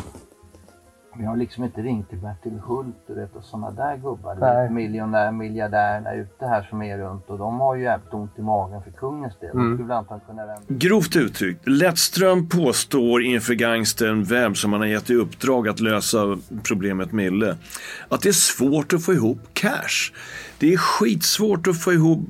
[1.19, 4.37] vi har liksom inte ringt till Bertil Hult du vet, och sådana där gubbar.
[4.41, 4.71] Nej.
[4.71, 8.83] miljonär, miljardärerna ute här som är runt och de har ju jävligt ont i magen
[8.83, 9.51] för kungens del.
[9.51, 9.71] Mm.
[9.71, 14.89] De skulle antagligen kunna vända Grovt uttryckt, Lettström påstår inför gangstern Webb som han har
[14.89, 17.57] gett i uppdrag att lösa problemet Mille
[18.09, 20.13] att det är svårt att få ihop cash.
[20.59, 22.29] Det är skitsvårt att få ihop.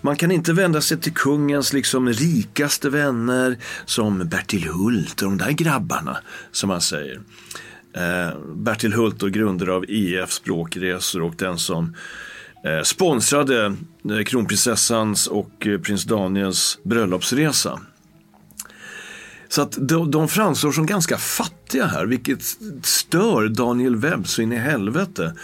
[0.00, 5.38] Man kan inte vända sig till kungens liksom rikaste vänner som Bertil Hult och de
[5.38, 6.16] där grabbarna
[6.52, 7.20] som han säger.
[7.96, 11.94] Eh, Bertil Hult och grundare av IF Språkresor och den som
[12.64, 13.76] eh, sponsrade
[14.10, 17.80] eh, kronprinsessans och eh, prins Daniels bröllopsresa.
[19.48, 22.42] Så att de, de framstår som ganska fattiga här, vilket
[22.82, 25.34] stör Daniel Webb så in i helvete.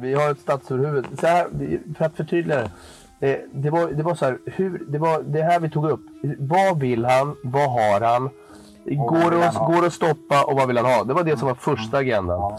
[0.00, 1.04] Vi har ett statsöverhuvud.
[1.20, 1.48] Så här,
[1.98, 2.70] för att förtydliga det.
[3.20, 6.00] Det, det, var, det var så här, hur, det var det här vi tog upp.
[6.38, 7.36] Vad vill han?
[7.42, 8.30] Vad har han?
[8.84, 11.04] Går det, att, går det att stoppa och vad vill han ha?
[11.04, 12.58] Det var det som var första agendan.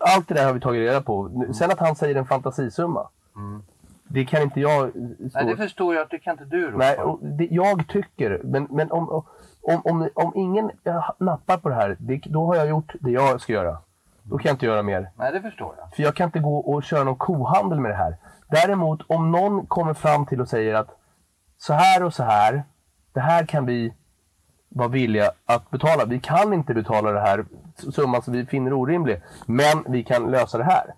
[0.00, 1.44] Allt det där har vi tagit reda på.
[1.54, 3.08] Sen att han säger en fantasisumma.
[3.36, 3.62] Mm.
[4.08, 5.00] Det kan inte jag stå
[5.34, 6.06] Nej, det förstår jag.
[6.10, 9.24] Det kan inte du rå Nej, det, jag tycker, men, men om,
[9.62, 13.10] om, om, om ingen eh, nappar på det här, det, då har jag gjort det
[13.10, 13.78] jag ska göra.
[14.22, 15.10] Då kan jag inte göra mer.
[15.16, 15.94] Nej, det förstår jag.
[15.94, 18.16] För jag kan inte gå och köra någon kohandel med det här.
[18.48, 20.88] Däremot om någon kommer fram till och säger att
[21.58, 22.62] så här och så här,
[23.12, 23.94] det här kan vi
[24.68, 26.04] vara villiga att betala.
[26.04, 27.44] Vi kan inte betala det här
[27.76, 30.94] summan som vi finner orimlig, men vi kan lösa det här.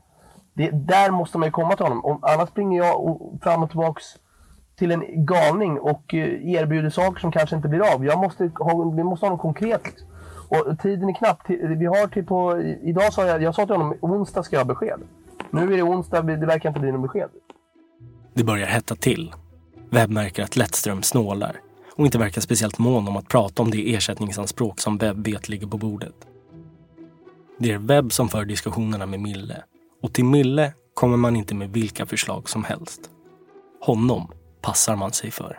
[0.54, 2.04] Det, där måste man ju komma till honom.
[2.04, 4.04] Om, annars springer jag och, fram och tillbaks
[4.78, 8.04] till en galning och eh, erbjuder saker som kanske inte blir av.
[8.04, 9.83] Jag måste ha, vi måste ha något konkret.
[10.48, 11.42] Och tiden är knapp.
[11.48, 14.74] Vi har till på, idag sa jag, jag sa till honom onsdag ska jag ha
[14.74, 15.00] besked.
[15.50, 17.28] Nu är det onsdag, det verkar inte bli något besked.
[18.35, 19.35] Det börjar hetta till.
[19.90, 21.61] Webb märker att Lettström snålar
[22.00, 25.66] och inte verkar speciellt mån om att prata om det ersättningsanspråk som Webb vet ligger
[25.66, 26.14] på bordet.
[27.58, 29.62] Det är Webb som för diskussionerna med Mille
[30.02, 33.00] och till Mille kommer man inte med vilka förslag som helst.
[33.80, 35.58] Honom passar man sig för.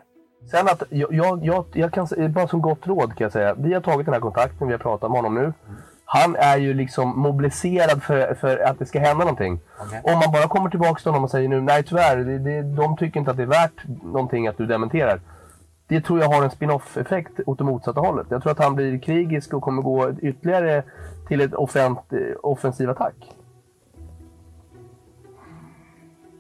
[0.52, 3.54] Sen att jag, jag, jag, jag kan säga, bara som gott råd kan jag säga.
[3.54, 5.54] Vi har tagit den här kontakten, vi har pratat med honom nu.
[6.06, 9.60] Han är ju liksom mobiliserad för, för att det ska hända någonting.
[10.04, 12.98] Om man bara kommer tillbaka till honom och säger nu, nej tyvärr, det, det, de
[12.98, 15.22] tycker inte att det är värt någonting att du dementerar.
[15.92, 18.28] Det tror jag har en spin-off effekt åt det motsatta hållet.
[18.30, 20.84] Jag tror att han blir krigisk och kommer gå ytterligare
[21.28, 22.00] till ett offent,
[22.44, 23.16] offensiv attack.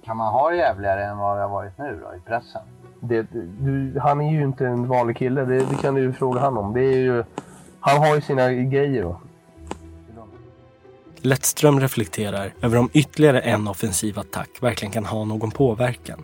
[0.06, 2.62] Kan man ha jävligare än vad det har varit nu då i pressen?
[3.00, 3.28] Det,
[3.60, 6.58] du, han är ju inte en vanlig kille, det, det kan du ju fråga han
[6.58, 6.74] om.
[6.74, 7.24] Det är ju,
[7.80, 9.04] han har ju sina grejer.
[9.04, 9.22] Då.
[11.22, 16.24] Lettström reflekterar över om ytterligare en offensiv attack verkligen kan ha någon påverkan.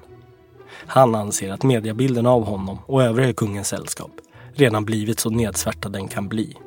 [0.88, 4.12] Han anser att mediebilden av honom och övriga i kungens sällskap
[4.54, 6.58] redan blivit så nedsvärtad den kan bli.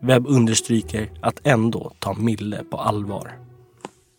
[0.00, 3.32] Webb understryker att ändå ta Mille på allvar.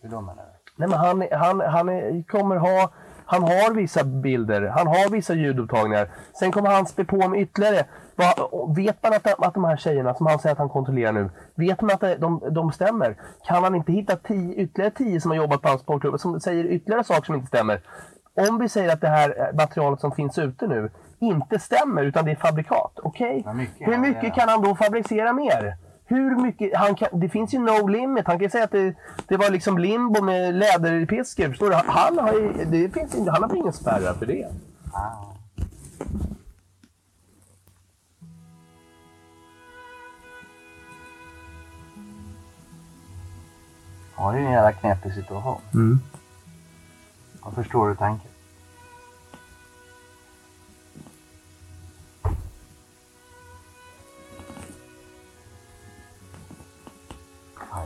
[0.02, 0.72] Hur då menar du?
[0.76, 2.92] Nej, men han, han, han kommer ha...
[3.30, 6.10] Han har vissa bilder, han har vissa ljudupptagningar.
[6.38, 7.86] Sen kommer han spä på med ytterligare.
[8.76, 11.80] Vet man att, att de här tjejerna som han säger att han kontrollerar nu, vet
[11.80, 13.16] man att de, de stämmer?
[13.46, 16.64] Kan han inte hitta tio, ytterligare tio som har jobbat på hans sportklubb som säger
[16.64, 17.80] ytterligare saker som inte stämmer?
[18.48, 22.30] Om vi säger att det här materialet som finns ute nu inte stämmer utan det
[22.30, 23.42] är fabrikat, okej?
[23.78, 25.76] Hur mycket kan han då fabricera mer?
[26.04, 28.26] Hur mycket, han kan, det finns ju no limit.
[28.26, 28.94] Han kan säga att det,
[29.28, 31.48] det var liksom limbo med läderpiskor.
[31.48, 31.74] Förstår du?
[31.86, 34.46] Han har, ju- det finns, inte- han har ingen spärrar för det.
[44.16, 45.60] Ja, det är en jävla knepig situation.
[45.74, 45.98] Mm.
[47.44, 48.27] Jag förstår hur du tänker.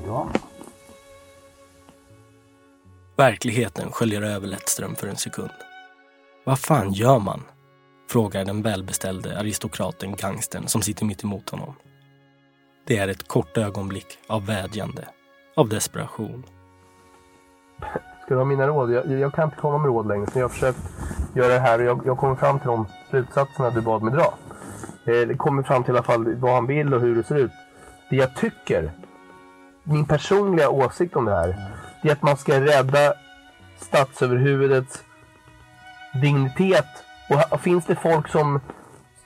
[0.06, 0.40] Ja, ja.
[3.16, 5.50] Verkligheten sköljer över Lettström för en sekund.
[6.44, 7.40] Vad fan gör man?
[8.10, 11.74] Frågar den välbeställde aristokraten gangstern som sitter mitt emot honom.
[12.86, 15.04] Det är ett kort ögonblick av vädjande,
[15.56, 16.46] av desperation.
[18.24, 18.92] Ska du ha mina råd?
[18.92, 20.30] Jag, jag kan inte komma med råd längre.
[20.30, 20.78] Så jag har försökt
[21.34, 24.34] göra det här och jag, jag kommer fram till de slutsatserna du bad mig dra.
[25.12, 27.52] Eh, kommer fram till i alla fall vad han vill och hur det ser ut.
[28.10, 28.92] Det jag tycker,
[29.84, 31.56] min personliga åsikt om det här,
[32.02, 33.14] det är att man ska rädda
[33.76, 35.02] statsöverhuvudets
[36.22, 36.86] dignitet.
[37.50, 38.60] Och, finns det folk som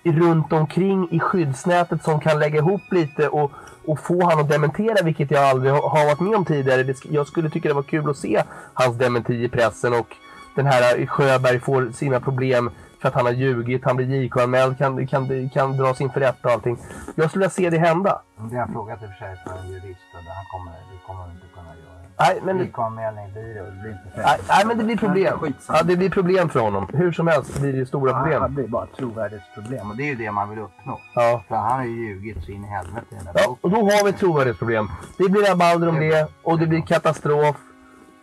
[0.05, 3.53] runt omkring i skyddsnätet som kan lägga ihop lite och,
[3.85, 6.95] och få han att dementera, vilket jag aldrig har varit med om tidigare.
[7.11, 8.43] Jag skulle tycka det var kul att se
[8.75, 10.17] hans dementi i pressen och
[10.57, 12.71] den här eh, Sjöberg får sina problem
[13.01, 16.55] för att han har ljugit, han blir JK-anmäld, kan, kan, kan dras inför rätta och
[16.55, 16.79] allting.
[17.15, 18.23] Jag skulle vilja se det hända.
[18.37, 20.73] Det har jag frågat i och för sig för en jurist och det han kommer,
[20.73, 21.97] det kommer inte kunna göra.
[22.19, 25.55] Nej, men- JK-anmälning blir det och det blir inte Nej, nej, men det blir problem.
[25.69, 26.89] Ja, det blir problem för honom.
[26.93, 28.43] Hur som helst blir det stora Ja, problem.
[28.43, 31.01] Det blir bara ett trovärdighetsproblem och det är ju det man vill uppnå.
[31.15, 31.43] Ja.
[31.49, 33.59] För han har ju ljugit så in i helvete i den där Ja, boken.
[33.61, 34.89] och då har vi ett trovärdighetsproblem.
[35.19, 37.57] Det blir rabalder om det och det blir katastrof.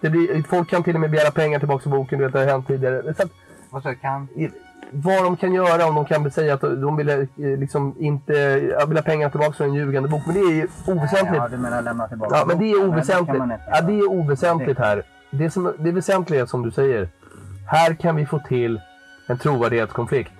[0.01, 2.39] Det blir, folk kan till och med begära pengar tillbaka i boken, du vet det
[2.39, 3.13] har hänt tidigare.
[3.13, 3.29] Så att,
[3.73, 4.27] Vad så kan?
[4.91, 8.97] Vad de kan göra om de kan säga att de vill eh, liksom inte vill
[8.97, 10.21] ha pengar tillbaka för en ljugande bok.
[10.25, 11.35] Men det är oväsentligt.
[11.35, 13.43] Ja, du menar lämna tillbaka Ja, men det är oväsentligt.
[13.67, 15.03] Ja, det är oväsentligt här.
[15.31, 17.09] Det, som, det väsentliga är som du säger.
[17.67, 18.81] Här kan vi få till
[19.27, 20.33] en trovärdighetskonflikt.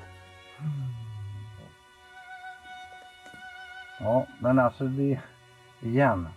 [4.00, 5.20] Ja, men alltså det...
[5.82, 6.28] Igen.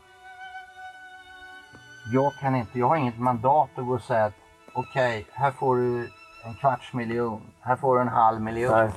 [2.13, 4.35] Jag kan inte, jag har inget mandat att gå och säga att
[4.75, 6.09] okej, här får du
[6.47, 8.73] en kvarts miljon, här får du en halv miljon.
[8.73, 8.91] Nej.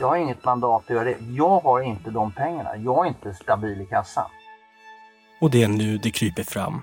[0.00, 1.16] Jag har inget mandat att göra det.
[1.30, 2.76] Jag har inte de pengarna.
[2.76, 4.30] Jag är inte stabil i kassan.
[5.40, 6.80] Och det är nu det kryper fram.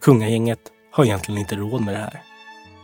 [0.00, 0.60] Kungagänget
[0.92, 2.22] har egentligen inte råd med det här.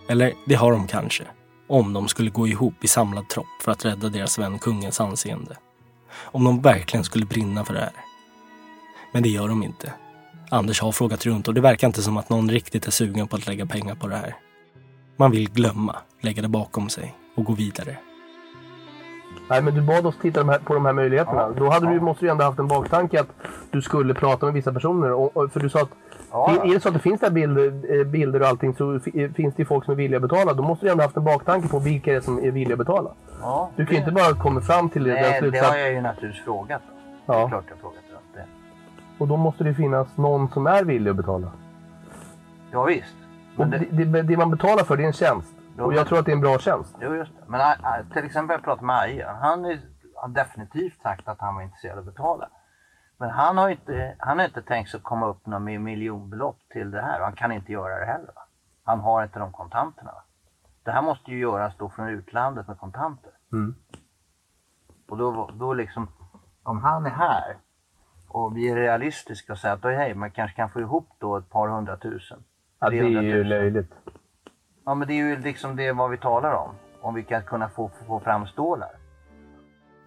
[0.09, 1.25] Eller det har de kanske.
[1.69, 5.57] Om de skulle gå ihop i samlad tropp för att rädda deras vän kungens anseende.
[6.13, 7.93] Om de verkligen skulle brinna för det här.
[9.13, 9.93] Men det gör de inte.
[10.51, 13.37] Anders har frågat runt och det verkar inte som att någon riktigt är sugen på
[13.37, 14.37] att lägga pengar på det här.
[15.21, 17.97] Man vill glömma, lägga det bakom sig och gå vidare.
[19.51, 21.51] Nej, men du bad oss titta på de här möjligheterna.
[21.51, 23.29] Då hade du, måste du ändå haft en baktanke att
[23.71, 25.13] du skulle prata med vissa personer.
[25.13, 25.89] Och, och, för du sa att
[26.31, 29.01] Ja, är det så att det finns där bilder, eh, bilder och allting så eh,
[29.33, 30.53] finns det ju folk som är villiga att betala.
[30.53, 32.79] Då måste du ändå haft en baktanke på vilka det är som är villiga att
[32.79, 33.11] betala.
[33.41, 36.01] Ja, Du kan ju inte bara komma fram till den Nej, det har jag ju
[36.01, 36.83] naturligtvis frågat.
[37.27, 37.49] Det är Ja.
[37.49, 38.03] klart jag har frågat
[38.35, 38.45] det.
[39.19, 41.51] Och då måste det finnas någon som är villig att betala.
[42.71, 43.15] Ja, visst.
[43.59, 45.55] Och det, det, det man betalar för det är en tjänst.
[45.79, 46.97] Och men- jag tror att det är en bra tjänst.
[47.01, 47.45] Jo, just det.
[47.47, 49.27] Men äh, till exempel jag pratade med Aje.
[49.41, 49.81] Han är,
[50.15, 52.49] har definitivt sagt att han var intresserad av att betala.
[53.17, 56.59] Men han har inte, han har inte tänkt sig att komma upp några med miljonbelopp
[56.73, 57.21] till det här.
[57.21, 58.33] Han kan inte göra det heller.
[58.35, 58.43] Va?
[58.85, 60.13] Han har inte de kontanterna.
[60.13, 60.23] Va?
[60.85, 63.31] Det här måste ju göras då från utlandet med kontanter.
[63.53, 63.75] Mm.
[65.09, 66.09] Och då, då liksom,
[66.63, 67.57] om han är här
[68.29, 71.51] och vi är realistiska och säger att hej, man kanske kan få ihop då ett
[71.51, 72.45] par hundratusen.
[72.81, 73.31] Ja, det är 300 000.
[73.31, 73.91] ju löjligt.
[74.87, 76.71] Ja, men det är ju liksom det vad vi talar om.
[77.01, 78.89] Om vi kan kunna få, få fram stålar.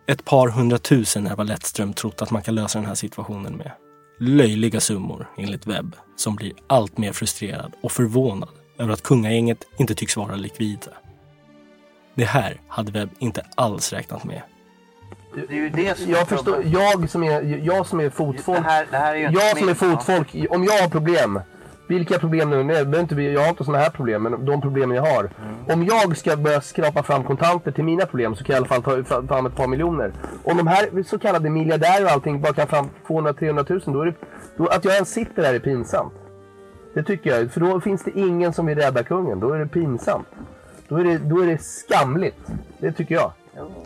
[0.08, 3.72] Ett par hundratusen är vad Lettström trott att man kan lösa den här situationen med.
[4.20, 9.96] Löjliga summor, enligt Webb, som blir allt mer frustrerad och förvånad över att kungagänget inte
[9.96, 10.92] tycks vara likvida.
[12.16, 14.42] Det här hade Webb inte alls räknat med.
[15.36, 18.58] Det är ju det som Jag förstår, jag som är, jag som är fotfolk.
[18.64, 21.40] Det här- det här är jag som är fotfolk, om jag har problem.
[21.92, 24.62] Vilka problem nu det är, behöver inte jag har inte sådana här problem, men de
[24.62, 25.24] problemen jag har.
[25.24, 25.66] Mm.
[25.74, 28.82] Om jag ska börja skrapa fram kontanter till mina problem så kan jag i alla
[28.82, 30.14] fall ta ta fram ett par miljoner.
[30.44, 34.06] Om de här så kallade miljardärer och allting bara kan fram 200-300 000, då är
[34.06, 34.14] det,
[34.58, 36.14] då, att jag ens sitter där är pinsamt.
[36.94, 39.40] Det tycker jag, för då finns det ingen som vill rädda kungen.
[39.40, 40.28] Då är det pinsamt.
[40.88, 42.48] Då är det, då är det skamligt.
[42.80, 43.32] Det tycker jag.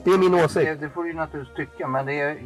[0.03, 0.66] Det är min åsikt.
[0.66, 2.38] Det, det får du ju naturligtvis tycka, men det är,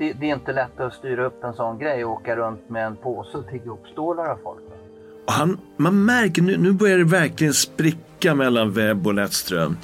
[0.00, 2.86] det, det är inte lätt att styra upp en sån grej och åka runt med
[2.86, 4.62] en påse och tigga upp stålar av folk.
[5.26, 9.76] han, man märker nu, nu börjar det verkligen spricka mellan Webb och Lettström.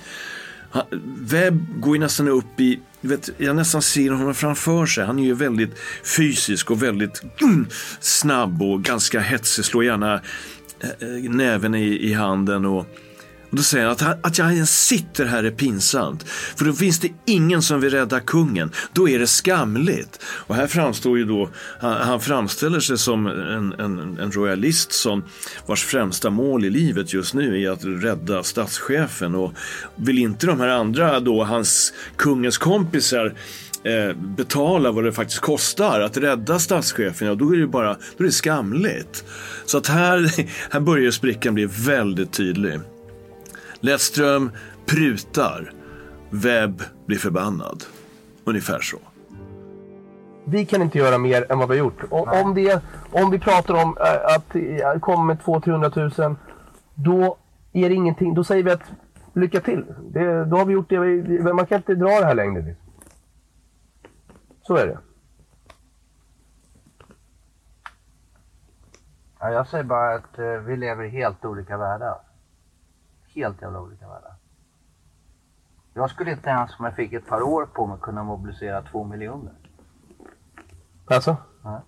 [1.21, 5.05] Webb går ju nästan upp i, vet, jag nästan ser honom framför sig.
[5.05, 5.79] Han är ju väldigt
[6.17, 7.67] fysisk och väldigt mm,
[8.01, 9.64] snabb och ganska hetsig.
[9.64, 12.64] Slår gärna eh, eh näven i, i handen.
[12.64, 12.87] Och,
[13.57, 16.23] och då säger han att, han- att jag ens sitter här är pinsamt.
[16.29, 18.71] För då finns det ingen som vill rädda kungen.
[18.93, 20.23] Då är det skamligt.
[20.25, 21.51] Och här framstår ju då,
[21.81, 25.25] han, han framställer sig som en, en, en royalist som
[25.67, 29.35] vars främsta mål i livet just nu är att rädda statschefen.
[29.35, 29.53] Och
[29.97, 33.35] vill inte de här andra då, hans kungens kompisar
[33.85, 38.25] eh, betala vad det faktiskt kostar att rädda statschefen, ja då är det bara då
[38.25, 39.25] är det skamligt.
[39.67, 40.33] Så att här,
[40.73, 42.81] här börjar sprickan bli väldigt tydlig.
[43.81, 44.51] Lettström
[44.87, 45.72] prutar.
[46.31, 47.85] Webb blir förbannad.
[48.45, 48.99] Ungefär så.
[50.45, 52.03] Vi kan inte göra mer än vad vi har gjort.
[52.11, 56.37] Och, om, det, om vi pratar om äh, att komma med 200-300 000,
[56.95, 57.37] då
[57.72, 58.35] är det ingenting.
[58.35, 58.93] Då säger vi att
[59.33, 59.85] lycka till.
[60.01, 60.99] Det, då har vi gjort det.
[61.55, 62.74] Man kan inte dra det här längre.
[64.62, 64.99] Så är det.
[69.41, 72.26] Ja, jag säger bara att eh, vi lever i helt olika världar.
[73.37, 74.34] Helt jävla olika världar.
[75.95, 79.05] Jag skulle inte ens om jag fick ett par år på mig kunna mobilisera två
[79.05, 79.53] miljoner.
[81.11, 81.37] Alltså?
[81.64, 81.80] Nej.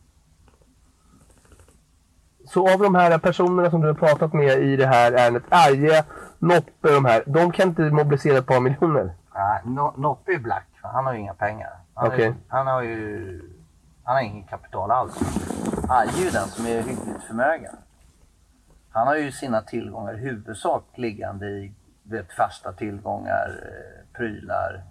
[2.46, 6.04] Så av de här personerna som du har pratat med i det här ärendet, Arje,
[6.38, 9.14] Noppe, de här, de kan inte mobilisera ett par miljoner?
[9.34, 10.66] Nej, no, Noppe är black.
[10.80, 11.70] för Han har ju inga pengar.
[11.94, 12.34] Han, är- Okej.
[12.48, 13.54] han har ju...
[14.04, 15.18] Han har ingen kapital alls.
[15.88, 17.74] Arje är ju den som är hyggligt förmögen.
[18.98, 21.72] Han har ju sina tillgångar i huvudsak liggande i
[22.02, 24.82] vet, fasta tillgångar, eh, prylar.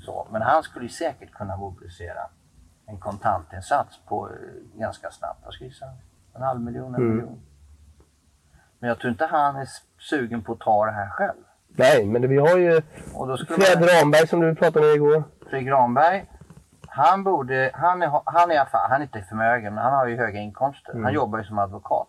[0.00, 0.26] Så.
[0.30, 2.20] Men han skulle ju säkert kunna mobilisera
[2.86, 5.40] en kontantinsats på eh, ganska snabbt.
[5.44, 5.86] Jag skulle gissa
[6.34, 7.16] en halv miljon, en Mm.
[7.16, 7.40] miljon.
[8.78, 9.68] Men jag tror inte han är
[9.98, 11.42] sugen på att ta det här själv.
[11.68, 12.82] Nej, men det, vi har ju
[13.48, 15.24] Fred man- Ramberg som du pratade med igår.
[15.50, 16.26] Fredrik Granberg,
[16.86, 20.38] han borde, han är, han är han är inte förmögen men han har ju höga
[20.40, 20.92] inkomster.
[20.92, 21.04] Mm.
[21.04, 22.08] Han jobbar ju som advokat.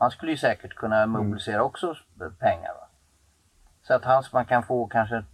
[0.00, 1.94] Han skulle ju säkert kunna mobilisera också
[2.38, 2.68] pengar.
[2.80, 2.86] Va?
[3.82, 5.24] Så att han, man kan få kanske,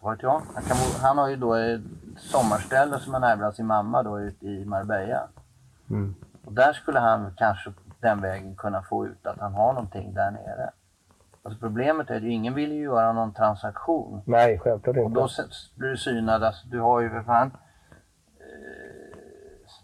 [0.00, 1.80] vad vet jag, han, kan, få- han har ju då ett
[2.16, 5.28] sommarställe som han ärvde av sin mamma då ute i Marbella.
[5.90, 6.14] Mm.
[6.44, 10.30] Och där skulle han kanske den vägen kunna få ut att han har någonting där
[10.30, 10.70] nere.
[11.42, 14.22] Alltså problemet är att ingen vill ju göra någon transaktion.
[14.26, 15.20] Nej, självklart Och inte.
[15.20, 16.44] då sätts- blir du synad.
[16.44, 17.50] Alltså, du har ju för fan...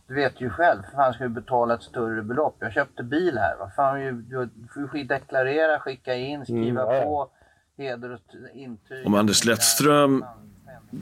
[0.06, 2.56] Du vet ju själv, för fan ska du betala ett större belopp.
[2.60, 3.56] Jag köpte bil här.
[3.58, 7.30] Vad fan, du, du får ju deklarera, skicka in, skriva Mm, ja, på,
[7.76, 8.20] heder och
[8.54, 9.06] intyg.
[9.06, 10.24] Om Anders Lettström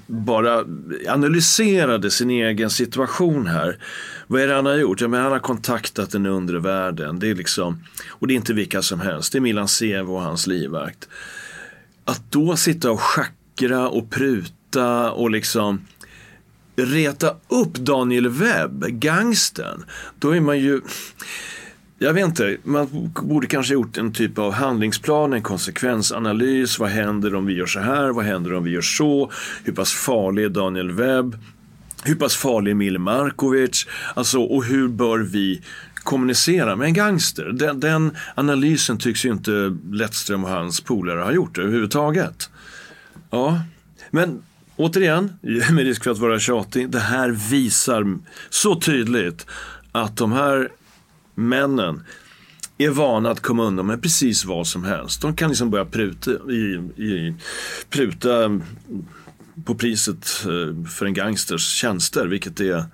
[0.07, 0.65] bara
[1.09, 3.79] analyserade sin egen situation här.
[4.27, 5.01] Vad är det han har gjort?
[5.01, 7.19] Ja, men han har kontaktat den undre världen.
[7.19, 9.33] Det är liksom, och det är inte vilka som helst.
[9.33, 11.09] Det är Milan Sevo och hans livvakt.
[12.05, 15.81] Att då sitta och schackra och pruta och liksom
[16.77, 19.85] reta upp Daniel Webb, gangsten.
[20.19, 20.81] Då är man ju...
[21.99, 26.79] Jag vet inte, man borde kanske gjort en typ av handlingsplan, en konsekvensanalys.
[26.79, 28.09] Vad händer om vi gör så här?
[28.11, 29.31] Vad händer om vi gör så?
[29.65, 31.39] Hur pass farlig är Daniel Webb?
[32.05, 33.87] Hur pass farlig är Mil Markovic?
[34.15, 35.63] Alltså, och hur bör vi
[35.95, 37.45] kommunicera med en gangster?
[37.45, 42.51] Den, den analysen tycks ju inte Lettström och hans polare ha gjort överhuvudtaget.
[43.31, 43.61] Ja,
[44.11, 44.43] men
[44.83, 45.33] återigen,
[45.73, 48.19] med risk för att vara tjatig, det här visar
[48.51, 49.47] så tydligt
[49.93, 50.69] att de här
[51.35, 52.03] männen
[52.79, 55.23] är vana att komma undan med precis vad som helst.
[55.23, 57.35] De kan liksom börja pruta, i, i,
[57.91, 58.61] pruta
[59.65, 62.85] på priset eh, för en gangsters tjänster, vilket är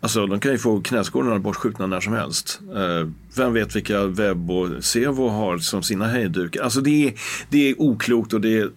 [0.00, 2.60] Alltså de kan ju få knäskålarna bortskjutna när som helst.
[2.74, 6.62] Eh, vem vet vilka Webb och Sevo har som sina hejdukar.
[6.62, 7.14] Alltså det är,
[7.50, 8.70] det är oklokt och det är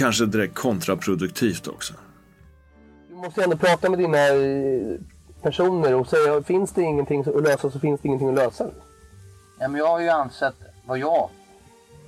[0.00, 1.94] kanske direkt kontraproduktivt också.
[3.08, 5.00] Du måste ändå prata med dina eh,
[5.42, 8.70] personer och säga, finns det ingenting att lösa så finns det ingenting att lösa.
[9.58, 10.54] Ja, men jag har ju ansett
[10.86, 11.30] vad jag...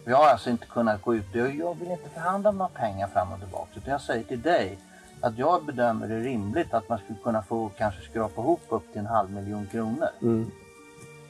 [0.05, 1.25] Jag har alltså inte kunnat gå ut.
[1.33, 3.71] Jag, jag vill inte förhandla om några pengar fram och tillbaka.
[3.75, 4.79] Utan jag säger till dig
[5.21, 9.01] att jag bedömer det rimligt att man skulle kunna få kanske skrapa ihop upp till
[9.01, 10.09] en halv miljon kronor.
[10.23, 10.51] Mm.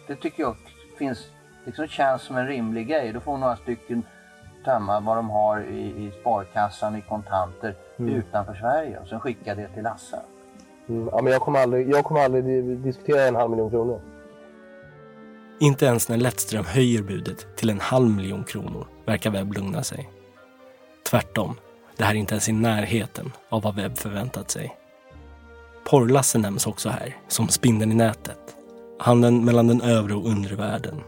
[0.06, 0.56] Det tycker jag
[0.98, 1.18] finns,
[1.64, 3.12] liksom känns som en rimlig grej.
[3.12, 4.02] Då får några stycken
[4.64, 8.14] tömma vad de har i, i sparkassan i kontanter Mm.
[8.14, 10.20] utanför Sverige och sen skicka det till Lasse.
[10.88, 11.08] Mm.
[11.12, 14.00] Ja, men jag kommer aldrig, jag kommer aldrig di- diskutera en halv miljon kronor.
[15.60, 20.10] Inte ens när Lettström höjer budet till en halv miljon kronor verkar Webb lugna sig.
[21.10, 21.56] Tvärtom,
[21.96, 24.76] det här är inte ens i närheten av vad Webb förväntat sig.
[25.84, 28.38] Porrlasse nämns också här, som spindeln i nätet.
[28.98, 31.00] Handeln mellan den övre och undre världen.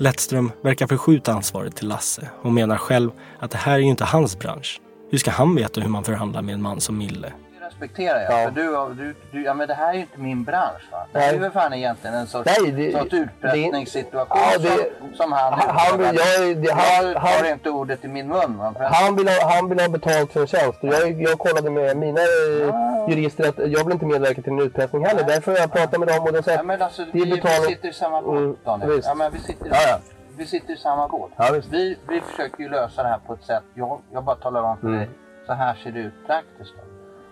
[0.00, 4.04] Lettström verkar förskjuta ansvaret till Lasse och menar själv att det här är ju inte
[4.04, 4.80] hans bransch.
[5.10, 7.32] Hur ska han veta hur man förhandlar med en man som Mille?
[7.78, 8.44] Det respekterar jag.
[8.44, 10.88] För du, du, du, ja, men det här är ju inte min bransch.
[10.92, 11.06] Va?
[11.12, 11.40] Det här är Nej.
[11.40, 15.76] väl fan egentligen en sorts, Nej, det- sorts utpressningssituation Ja, det- som, som han Han-
[15.76, 16.14] han jag-
[16.56, 18.58] det- han- Jag han- tar inte ordet i min mun.
[18.58, 18.74] Va?
[18.76, 20.78] För Han vill, ha, han vill ha betalt för en tjänst.
[20.82, 25.04] Jag, jag kollade med mina eh, jurister att jag vill inte medverka till en utpressning
[25.06, 25.24] heller.
[25.24, 27.30] Därför har jag pratat med dem och de säger Ja, alltså, det vi, är vi
[27.32, 27.70] betalning.
[27.70, 28.56] sitter i samma båt Mm.
[28.64, 29.98] Ja, men vi, sitter, Ja, ja.
[30.36, 31.30] vi sitter i samma båt.
[31.36, 33.62] Ja, vi, vi försöker ju lösa det här på ett sätt.
[33.74, 34.98] Jag, jag bara talar om för Mm.
[34.98, 35.08] dig.
[35.46, 36.74] Så här ser det ut praktiskt.
[36.76, 36.89] Då.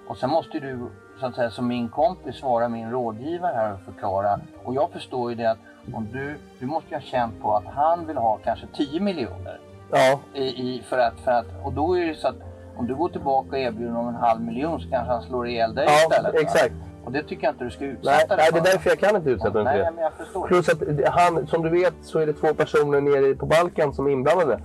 [0.08, 0.78] Och sen måste du
[1.20, 4.40] så att säga, som min kompis vara min rådgivare här och förklara.
[4.64, 5.58] Och jag förstår ju det att
[5.94, 9.60] om du, du måste ju ha känt på att han vill ha kanske 10 miljoner.
[9.90, 10.20] Ja.
[10.34, 12.36] I, i, för att, för att, och då är det så att
[12.76, 15.74] om du går tillbaka och erbjuder honom en halv miljon så kanske han slår ihjäl
[15.74, 16.34] dig Ja, istället.
[16.34, 16.40] va?
[16.40, 16.74] exakt.
[17.04, 18.98] Och det tycker jag inte du ska Nej, utsätta nej, dig det är därför jag
[18.98, 19.90] kan inte utsätta mig för Nej, det.
[19.94, 20.46] men jag förstår.
[20.48, 20.82] Plus att
[21.14, 24.60] han, som du vet så är det två personer nere på Balkan som är inblandade.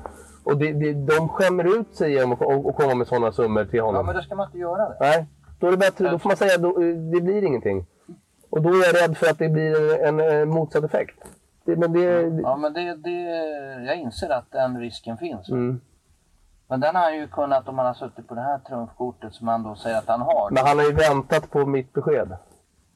[0.45, 3.65] Och det, det, de skämmer ut sig genom att och, och komma med sådana summor
[3.65, 4.05] till Ja, honom.
[4.05, 4.97] men då ska man inte göra det.
[4.99, 5.25] Nej,
[5.59, 6.09] då är det bättre.
[6.09, 6.61] Då får man säga att
[7.11, 7.85] det blir ingenting.
[8.49, 11.19] Och då är jag rädd för att det blir en, en, eh, motsatt effekt.
[11.65, 12.01] Det, men det,
[12.43, 13.11] Ja, men det, det,
[13.85, 15.49] jag inser att den risken finns.
[15.49, 15.81] mm.
[16.67, 19.47] Men den har han ju kunnat om han har suttit på det här trumfkortet som
[19.47, 20.51] han då säger att han har.
[20.51, 22.37] Men han har ju väntat på mitt besked.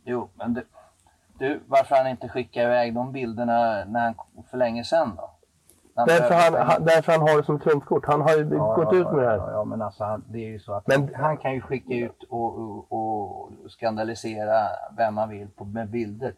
[0.06, 0.64] Jo, men du,
[1.40, 4.16] du, varför han inte skickade iväg de bilderna när han,
[4.52, 5.27] för länge sedan då?
[5.98, 8.06] När Därför han, han, därför han har det som trumfkort.
[8.06, 9.38] Han har ju Ja, gått ja, ut med det här.
[9.38, 11.62] Ja, ja, men alltså han, det är ju så att Men- han, han kan ju
[11.62, 14.68] skicka ut och, och, och skandalisera
[14.98, 16.34] vem han vill på, med bilder.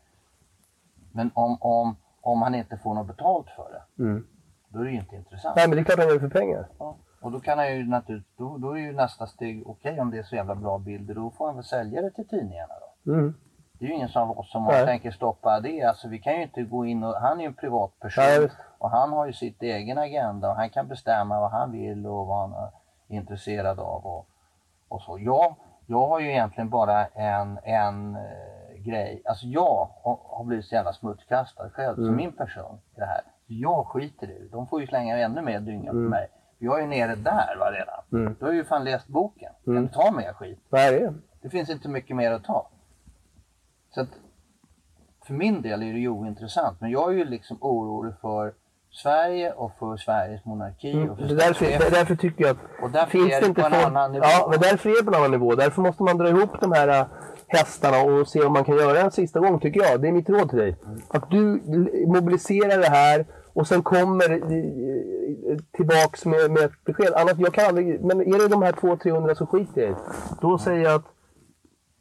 [1.11, 4.27] Men om, om, om han inte får något betalt för det, Mm.
[4.69, 5.55] då är det ju inte intressant.
[5.55, 6.67] Nej, men det är klart han gör det för pengar.
[6.79, 6.95] Ja.
[7.21, 10.17] Och då kan han ju naturligtvis, då, då är ju nästa steg, okej om det
[10.17, 13.11] är så jävla bra bilder, då får han väl sälja det till tidningarna då.
[13.13, 13.35] Mm.
[13.79, 14.85] Det är ju ingen som, som Nej.
[14.85, 15.83] tänker stoppa det.
[15.83, 18.89] Alltså vi kan ju inte gå in och, han är ju en privatperson Nej, och
[18.89, 22.49] han har ju sitt egen agenda och han kan bestämma vad han vill och vad
[22.49, 24.27] han är intresserad av och,
[24.87, 25.19] och så.
[25.19, 25.55] Jag,
[25.87, 28.21] jag har ju egentligen bara en, en eh,
[28.85, 32.15] grej, alltså jag har, blivit så jävla smutskastad själv som Mm.
[32.15, 33.21] min person i det här.
[33.47, 34.49] Jag skiter i det.
[34.51, 36.09] De får ju slänga ännu mer dynga på Mm.
[36.09, 36.27] mig.
[36.57, 38.21] Jag är ju nere där va, redan.
[38.21, 38.35] Mm.
[38.39, 39.51] Du har ju fan läst boken.
[39.67, 39.77] Mm.
[39.77, 40.59] Kan du ta mer skit?
[40.69, 42.67] Det är Det finns inte mycket mer att ta.
[43.91, 44.09] Så att
[45.27, 46.81] för min del är det ju ointressant.
[46.81, 48.53] Men jag är ju liksom orolig för
[48.91, 50.91] Sverige och för Sveriges monarki.
[50.91, 51.09] Mm.
[51.09, 53.61] Och för därför, det är därför tycker jag att Och därför finns är det inte
[53.61, 54.25] på en folk- annan nivå.
[54.25, 55.55] Ja, men därför är det på en annan nivå.
[55.55, 57.05] Därför måste man dra ihop de här äh,
[57.47, 60.01] hästarna och se om man kan göra en sista gång, tycker jag.
[60.01, 60.75] Det är mitt råd till dig.
[61.07, 61.61] Att du
[62.07, 67.13] mobiliserar det här och sen kommer eh, tillbaks med, med ett besked.
[67.15, 69.95] Annars, jag kan aldrig, men är det de här 200-300 så jag i.
[70.41, 71.05] Då säger jag att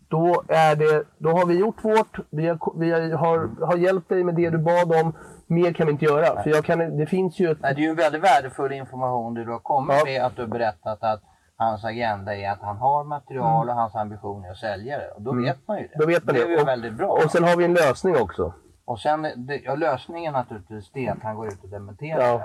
[0.09, 4.25] då, är det, då har vi gjort vårt, vi har, vi har, har hjälpt dig
[4.25, 5.13] med det du bad om.
[5.47, 6.43] Mer kan vi inte göra.
[6.43, 7.59] För jag kan, det finns ju ett...
[7.61, 10.05] Nej, det är ju en väldigt värdefull information du har kommit Ja.
[10.05, 10.25] med.
[10.25, 11.23] Att du har berättat att
[11.57, 13.69] hans agenda är att han har material Mm.
[13.77, 15.11] och hans ambition är att sälja det.
[15.11, 15.45] Och då Mm.
[15.45, 15.99] vet man ju det.
[15.99, 16.47] Då vet man det det.
[16.47, 17.09] är ju Och- väldigt bra.
[17.25, 18.53] Och sen har vi en lösning också.
[18.85, 22.41] Och sen, det, ja, lösningen naturligtvis det är att han går ut och dementerar Ja.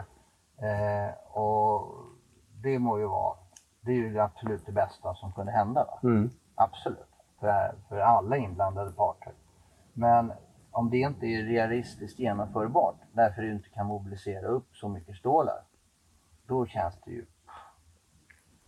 [0.60, 0.68] det.
[0.68, 1.88] Eh, och
[2.64, 3.36] det må ju vara,
[3.82, 5.84] det är ju det absolut det bästa som kunde hända.
[5.86, 6.00] Va?
[6.04, 6.30] Mm.
[6.56, 7.08] Absolut.
[7.44, 9.34] För, för alla inblandade parter.
[9.94, 10.34] Men
[10.72, 15.62] om det inte är realistiskt genomförbart, därför du inte kan mobilisera upp så mycket stålar,
[16.48, 17.26] då känns det ju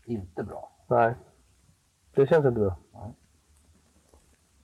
[0.06, 0.72] inte bra.
[0.88, 1.16] Nej,
[2.16, 2.76] det känns inte bra.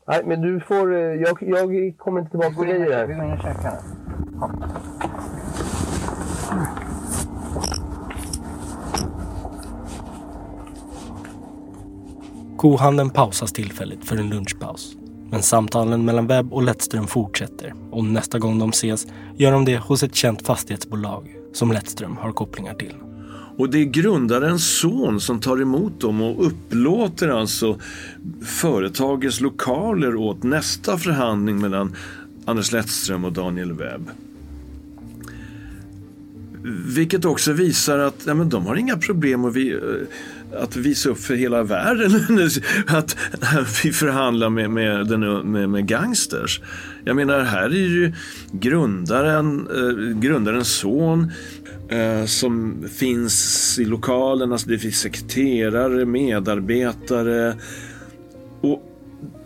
[0.08, 0.94] Nej, men du får...
[0.94, 5.11] eh, Jag, jag kommer inte tillbaka till dig Vi går in och käkar nu.
[12.62, 14.96] Kohandeln pausas tillfälligt för en lunchpaus.
[15.32, 19.08] Men samtalen mellan Webb och Lettström fortsätter och nästa gång de ses
[19.38, 22.94] gör de det hos ett känt fastighetsbolag som Lettström har kopplingar till.
[23.58, 27.80] Och det är grundarens son som tar emot dem och upplåter alltså
[28.46, 31.96] företagets lokaler åt nästa förhandling mellan
[32.46, 34.10] Anders Lettström och Daniel Webb.
[36.96, 39.80] Vilket också visar att ja, men de har inga problem Och vi, eh,
[40.58, 42.12] att visa upp för hela världen
[42.88, 43.16] att
[43.84, 46.62] vi förhandlar med, med, den, med, med gangsters.
[47.06, 48.14] Jag menar, här är ju
[48.52, 51.32] grundaren, eh, grundarens son
[51.90, 54.52] eh, som finns i lokalen.
[54.52, 57.56] Alltså det finns sekreterare, medarbetare.
[58.62, 58.91] Och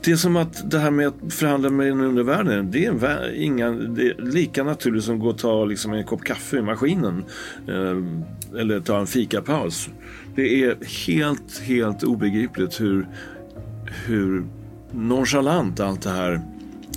[0.01, 3.69] det är som att det här med att förhandla med den undervärlden, det är, inga,
[3.69, 7.25] det är lika naturligt som att gå och ta liksom en kopp kaffe i maskinen.
[7.67, 9.89] Eh, eller ta en fikapaus.
[10.35, 13.07] Det är helt, helt obegripligt hur,
[14.05, 14.45] hur
[14.91, 16.41] nonchalant allt det här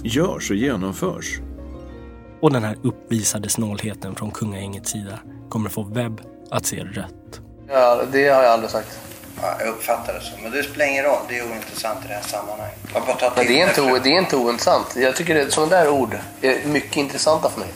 [0.02, 1.40] görs och genomförs.
[2.40, 5.18] Och den här uppvisade snålheten från kungagängets sida
[5.48, 6.20] kommer få Webb
[6.50, 7.40] att se rött.
[7.68, 9.07] Ja, det har jag aldrig sagt.
[9.42, 10.30] Ja, jag uppfattar det så.
[10.42, 11.18] Men det spelar ingen roll.
[11.28, 12.78] Det är ointressant i det här sammanhanget.
[12.94, 14.96] Jag bara tar det är inte, o- det är inte ointressant.
[14.96, 17.68] Jag tycker att sådana där ord är mycket intressanta för mig.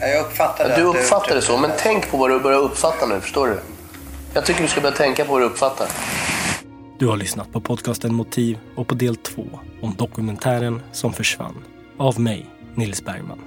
[0.00, 0.74] Ja, Jag uppfattar det.
[0.76, 3.60] Du att uppfattar det så, men tänk på vad du börjar uppfatta nu, förstår du?
[4.34, 5.88] Jag tycker du ska börja tänka på vad du uppfattar.
[6.98, 9.44] Du har lyssnat på podcasten Motiv och på del två
[9.82, 11.64] om dokumentären som försvann.
[11.98, 13.38] Av mig, Nils Bergman.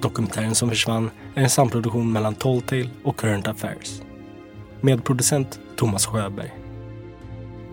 [0.00, 4.00] Dokumentären som försvann är en samproduktion mellan Talltale och Current Affairs.
[4.82, 6.52] Medproducent Thomas Sjöberg.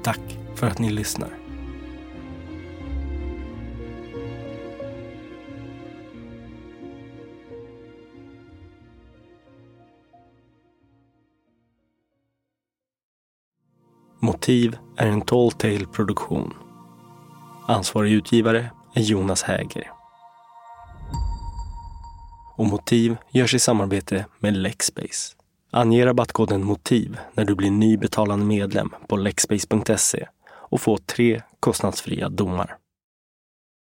[0.03, 0.20] Tack
[0.55, 1.30] för att ni lyssnar.
[14.20, 16.53] Motiv är en Talltale-produktion.
[17.68, 19.91] Ansvarig utgivare är Jonas Häger.
[22.55, 25.36] Och Motiv görs i samarbete med Lexbase.
[25.72, 32.30] Ange rabattkoden MOTIV när du blir ny betalande medlem på lexbase.se och få tre kostnadsfria
[32.30, 32.78] domar.